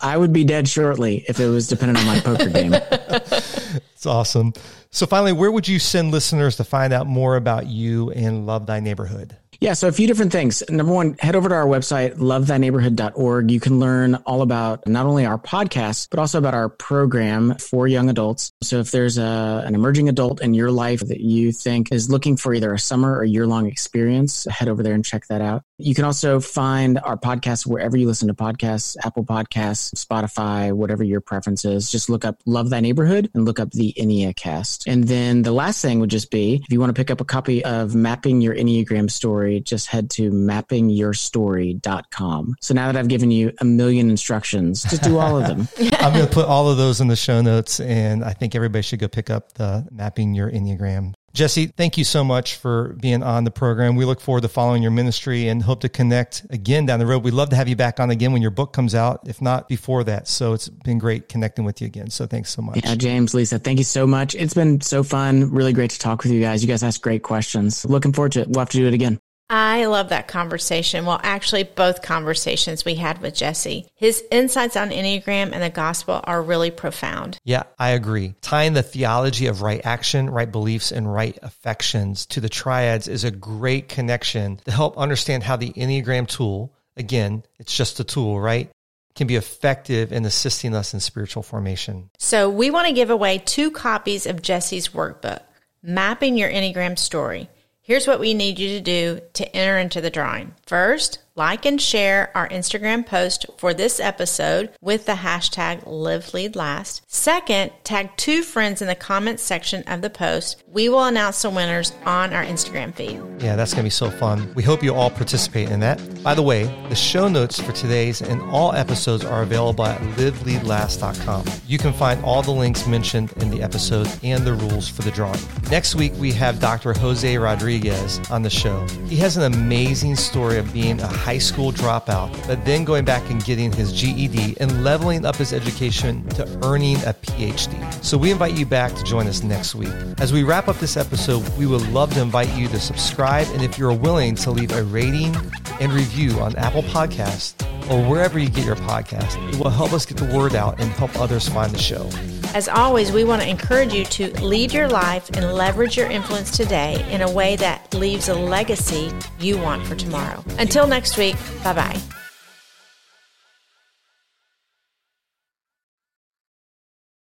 I 0.01 0.17
would 0.17 0.33
be 0.33 0.45
dead 0.45 0.69
shortly 0.69 1.25
if 1.29 1.41
it 1.41 1.49
was 1.49 1.67
dependent 1.67 1.99
on 1.99 2.07
my 2.07 2.21
poker 2.21 2.49
game. 2.49 2.75
It's 2.75 4.07
awesome. 4.07 4.53
So 4.91 5.07
finally, 5.07 5.33
where 5.33 5.51
would 5.51 5.69
you 5.69 5.79
send 5.79 6.11
listeners 6.11 6.57
to 6.57 6.65
find 6.65 6.93
out 6.93 7.07
more 7.07 7.37
about 7.37 7.67
you 7.67 8.11
and 8.11 8.47
Love 8.47 8.67
Thy 8.67 8.81
Neighborhood? 8.81 9.37
Yeah, 9.63 9.75
so 9.75 9.87
a 9.87 9.93
few 9.93 10.09
different 10.09 10.33
things. 10.33 10.61
Number 10.69 10.93
one, 10.93 11.15
head 11.21 11.37
over 11.37 11.49
to 11.49 11.55
our 11.55 11.67
website, 11.67 12.17
lovethyneighborhood.org. 12.17 13.49
You 13.49 13.61
can 13.61 13.79
learn 13.79 14.17
all 14.27 14.43
about 14.43 14.89
not 14.89 15.07
only 15.07 15.25
our 15.25 15.39
podcast, 15.39 16.09
but 16.11 16.19
also 16.19 16.39
about 16.39 16.53
our 16.53 16.69
program 16.69 17.55
for 17.59 17.87
young 17.87 18.11
adults. 18.11 18.51
So 18.61 18.81
if 18.81 18.91
there's 18.91 19.19
a, 19.19 19.63
an 19.65 19.77
emerging 19.77 20.09
adult 20.09 20.43
in 20.43 20.53
your 20.53 20.73
life 20.73 20.99
that 21.07 21.21
you 21.21 21.53
think 21.53 21.93
is 21.93 22.11
looking 22.11 22.37
for 22.37 22.53
either 22.53 22.75
a 22.75 22.79
summer 22.79 23.17
or 23.17 23.23
year 23.23 23.47
long 23.47 23.67
experience, 23.67 24.49
head 24.51 24.67
over 24.67 24.83
there 24.83 24.95
and 24.95 25.05
check 25.05 25.29
that 25.29 25.41
out. 25.41 25.63
You 25.79 25.95
can 25.95 26.05
also 26.05 26.41
find 26.41 26.99
our 26.99 27.17
podcast 27.17 27.65
wherever 27.65 27.97
you 27.97 28.09
listen 28.09 28.27
to 28.29 28.35
podcasts, 28.35 28.97
Apple 29.05 29.25
Podcasts, 29.25 29.95
Spotify, 29.95 30.73
whatever 30.73 31.05
your 31.05 31.21
preference 31.21 31.65
is. 31.65 31.89
Just 31.89 32.11
look 32.11 32.25
up 32.25 32.41
Love 32.47 32.71
Thy 32.71 32.81
Neighborhood 32.81 33.31
and 33.33 33.45
look 33.45 33.61
up 33.61 33.71
the 33.71 33.95
Enneacast. 33.97 34.35
cast. 34.37 34.89
And 34.89 35.05
then 35.05 35.43
the 35.43 35.53
last 35.53 35.83
thing 35.83 36.01
would 36.01 36.11
just 36.11 36.33
be 36.33 36.63
if 36.65 36.73
you 36.73 36.81
want 36.81 36.91
to 36.91 37.01
pick 37.01 37.13
up 37.13 37.21
a 37.21 37.25
copy 37.25 37.65
of 37.65 37.95
Mapping 37.95 38.41
Your 38.41 38.55
Enneagram 38.55 39.09
Story, 39.09 39.52
just 39.61 39.89
head 39.89 40.11
to 40.11 40.31
mappingyourstory.com. 40.31 42.57
So 42.61 42.75
now 42.75 42.91
that 42.91 42.99
I've 42.99 43.09
given 43.09 43.31
you 43.31 43.53
a 43.61 43.65
million 43.65 44.11
instructions, 44.11 44.83
just 44.83 45.03
do 45.03 45.19
all 45.19 45.39
of 45.39 45.47
them. 45.47 45.69
I'm 46.01 46.13
going 46.13 46.27
to 46.27 46.33
put 46.33 46.47
all 46.47 46.71
of 46.71 46.77
those 46.77 47.01
in 47.01 47.09
the 47.09 47.17
show 47.17 47.41
notes, 47.41 47.81
and 47.81 48.25
I 48.25 48.33
think 48.33 48.55
everybody 48.55 48.83
should 48.83 49.01
go 49.01 49.09
pick 49.09 49.31
up 49.31 49.53
the 49.55 49.87
Mapping 49.91 50.35
Your 50.35 50.51
Enneagram. 50.51 51.15
Jesse, 51.35 51.67
thank 51.67 51.97
you 51.97 52.05
so 52.05 52.23
much 52.23 52.57
for 52.57 52.95
being 53.01 53.23
on 53.23 53.45
the 53.45 53.51
program. 53.51 53.97
We 53.97 54.05
look 54.05 54.21
forward 54.21 54.43
to 54.43 54.49
following 54.49 54.83
your 54.83 54.91
ministry 54.91 55.49
and 55.49 55.63
hope 55.63 55.81
to 55.81 55.89
connect 55.89 56.45
again 56.51 56.85
down 56.85 56.99
the 56.99 57.07
road. 57.07 57.25
We'd 57.25 57.33
love 57.33 57.49
to 57.51 57.57
have 57.57 57.69
you 57.69 57.77
back 57.77 58.01
on 58.01 58.11
again 58.11 58.33
when 58.33 58.43
your 58.43 58.51
book 58.51 58.75
comes 58.75 58.95
out, 58.95 59.21
if 59.27 59.41
not 59.41 59.67
before 59.67 60.05
that. 60.05 60.29
So 60.29 60.53
it's 60.53 60.69
been 60.69 60.99
great 60.99 61.31
connecting 61.31 61.65
with 61.65 61.81
you 61.81 61.87
again. 61.87 62.11
So 62.11 62.27
thanks 62.27 62.51
so 62.51 62.61
much. 62.61 62.85
Yeah, 62.85 62.95
James, 62.97 63.33
Lisa, 63.33 63.59
thank 63.59 63.79
you 63.79 63.85
so 63.85 64.07
much. 64.07 64.35
It's 64.35 64.53
been 64.53 64.83
so 64.83 65.03
fun. 65.03 65.51
Really 65.51 65.73
great 65.73 65.91
to 65.93 65.99
talk 65.99 66.23
with 66.23 66.33
you 66.33 66.41
guys. 66.41 66.63
You 66.63 66.69
guys 66.69 66.83
ask 66.83 67.01
great 67.01 67.23
questions. 67.23 67.87
Looking 67.87 68.13
forward 68.13 68.33
to 68.33 68.43
it. 68.43 68.49
We'll 68.49 68.61
have 68.61 68.71
to 68.71 68.77
do 68.77 68.87
it 68.87 68.95
again. 68.95 69.19
I 69.53 69.85
love 69.85 70.09
that 70.09 70.29
conversation. 70.29 71.05
Well, 71.05 71.21
actually, 71.23 71.65
both 71.65 72.01
conversations 72.01 72.87
we 72.87 72.95
had 72.95 73.21
with 73.21 73.35
Jesse. 73.35 73.87
His 73.95 74.25
insights 74.31 74.79
on 74.79 74.89
Enneagram 74.89 75.53
and 75.53 75.63
the 75.63 75.69
gospel 75.69 76.23
are 76.25 76.43
really 76.43 76.71
profound. 76.71 77.39
Yeah, 77.45 77.65
I 77.79 77.91
agree. 77.91 78.35
Tying 78.41 78.73
the 78.73 78.83
theology 78.83 79.49
of 79.49 79.61
right 79.61 79.83
action, 79.85 80.31
right 80.31 80.51
beliefs, 80.51 80.91
and 80.91 81.13
right 81.13 81.39
affections 81.43 82.25
to 82.27 82.41
the 82.41 82.49
triads 82.49 83.09
is 83.09 83.25
a 83.25 83.31
great 83.31 83.91
connection 83.91 84.57
to 84.65 84.71
help 84.71 84.97
understand 84.97 85.43
how 85.43 85.57
the 85.57 85.75
Enneagram 85.75 86.27
tool, 86.27 86.73
again, 86.97 87.43
it's 87.59 87.77
just 87.77 88.01
a 88.01 88.05
tool, 88.05 88.41
right? 88.41 88.71
Can 89.17 89.27
be 89.27 89.37
effective 89.37 90.13
in 90.13 90.25
assisting 90.25 90.75
us 90.75 90.95
in 90.95 91.01
spiritual 91.01 91.43
formation. 91.43 92.09
So, 92.17 92.49
we 92.49 92.71
want 92.71 92.87
to 92.87 92.95
give 92.95 93.11
away 93.11 93.37
two 93.37 93.71
copies 93.71 94.25
of 94.25 94.41
Jesse's 94.41 94.89
workbook, 94.89 95.43
Mapping 95.83 96.39
Your 96.39 96.49
Enneagram 96.49 96.99
Story. 96.99 97.51
Here's 97.85 98.07
what 98.07 98.21
we 98.21 98.33
need 98.33 98.61
you 98.61 98.69
to 98.69 98.81
do 98.81 99.21
to 99.35 99.57
enter 99.57 99.77
into 99.77 100.01
the 100.01 100.11
drawing. 100.11 100.55
First, 100.67 101.19
like 101.35 101.65
and 101.65 101.81
share 101.81 102.31
our 102.35 102.49
Instagram 102.49 103.07
post 103.07 103.47
for 103.57 103.73
this 103.73 103.99
episode 103.99 104.71
with 104.81 105.07
the 105.07 105.13
hashtag 105.13 105.83
Live 105.87 106.35
Lead 106.35 106.57
Last. 106.57 107.03
Second, 107.07 107.73
tag 107.85 108.11
two 108.17 108.43
friends 108.43 108.83
in 108.83 108.89
the 108.89 108.95
comments 108.95 109.43
section 109.43 109.83
of 109.87 110.03
the 110.03 110.11
post. 110.11 110.63
We 110.67 110.89
will 110.89 111.05
announce 111.05 111.43
the 111.43 111.51
winners 111.51 111.93
on 112.05 112.33
our 112.33 112.45
Instagram 112.45 112.95
feed. 112.95 113.21
Yeah, 113.41 113.57
that's 113.57 113.73
going 113.73 113.83
to 113.83 113.87
be 113.87 113.91
so 113.91 114.11
fun. 114.11 114.53
We 114.55 114.63
hope 114.63 114.83
you 114.83 114.95
all 114.95 115.11
participate 115.11 115.71
in 115.71 115.81
that. 115.81 116.01
By 116.23 116.35
the 116.35 116.43
way, 116.43 116.65
the 116.89 116.95
show 116.95 117.29
notes 117.29 117.61
for 117.61 117.73
today's 117.73 118.21
and 118.23 118.41
all 118.43 118.73
episodes 118.73 119.25
are 119.25 119.43
available 119.43 119.85
at 119.87 120.01
liveleadlast.com. 120.17 121.45
You 121.67 121.79
can 121.79 121.93
find 121.93 122.23
all 122.25 122.43
the 122.43 122.51
links 122.51 122.87
mentioned 122.87 123.33
in 123.39 123.51
the 123.51 123.63
episode 123.63 124.09
and 124.23 124.45
the 124.45 124.53
rules 124.55 124.89
for 124.89 125.03
the 125.03 125.11
drawing. 125.11 125.41
Next 125.71 125.95
week, 125.95 126.13
we 126.17 126.33
have 126.33 126.61
Dr. 126.61 126.93
Jose 126.93 127.37
Rodriguez 127.39 128.21
on 128.31 128.43
the 128.43 128.51
show. 128.51 128.87
He 129.09 129.17
has 129.17 129.37
an 129.37 129.53
amazing 129.53 130.17
story 130.17 130.59
of 130.59 130.73
being 130.73 131.01
a 131.01 131.22
high 131.23 131.39
school 131.39 131.71
dropout, 131.71 132.29
but 132.49 132.65
then 132.65 132.83
going 132.83 133.05
back 133.05 133.23
and 133.31 133.45
getting 133.45 133.71
his 133.71 133.93
GED 133.93 134.57
and 134.59 134.83
leveling 134.83 135.25
up 135.25 135.37
his 135.37 135.53
education 135.53 136.27
to 136.31 136.43
earning 136.65 136.97
a 136.97 137.15
PhD. 137.15 138.05
So 138.05 138.19
we 138.19 138.33
invite 138.33 138.55
you 138.55 138.67
back 138.67 138.93
to 138.97 139.05
join 139.05 139.29
us 139.29 139.45
next 139.45 139.77
week. 139.77 139.95
As 140.19 140.33
we 140.33 140.43
wrap 140.43 140.67
up 140.67 140.79
this 140.79 140.97
episode, 140.97 141.49
we 141.57 141.65
would 141.65 141.89
love 141.91 142.13
to 142.15 142.21
invite 142.21 142.53
you 142.57 142.67
to 142.69 142.81
subscribe 142.81 143.47
and 143.53 143.63
if 143.63 143.79
you're 143.79 143.93
willing 143.93 144.35
to 144.35 144.51
leave 144.51 144.73
a 144.73 144.83
rating 144.83 145.37
and 145.81 145.93
review 145.93 146.41
on 146.41 146.57
Apple 146.57 146.83
Podcasts 146.83 147.55
or 147.89 148.03
wherever 148.11 148.41
you 148.41 148.49
get 148.49 148.65
your 148.65 148.77
podcast, 148.77 149.37
it 149.53 149.61
will 149.61 149.71
help 149.71 149.93
us 149.93 150.05
get 150.05 150.17
the 150.17 150.37
word 150.37 150.57
out 150.57 150.81
and 150.81 150.91
help 150.93 151.15
others 151.21 151.49
find 151.49 151.73
the 151.73 151.79
show. 151.79 152.11
As 152.55 152.69
always, 152.69 153.11
we 153.13 153.25
want 153.25 153.41
to 153.43 153.49
encourage 153.49 153.95
you 153.95 154.05
to 154.05 154.31
lead 154.43 154.73
your 154.73 154.89
life 154.89 155.31
and 155.31 155.55
leverage 155.55 155.97
your 155.97 156.11
influence 156.11 156.55
today 156.55 157.05
in 157.11 157.23
a 157.23 157.31
way 157.31 157.57
that 157.57 157.95
leaves 157.95 158.29
a 158.29 158.35
legacy 158.35 159.11
you 159.41 159.59
want 159.59 159.87
for 159.87 159.95
tomorrow. 159.95 160.45
Until 160.59 160.87
next 160.87 161.17
week, 161.17 161.37
bye 161.65 161.73
bye. 161.73 162.22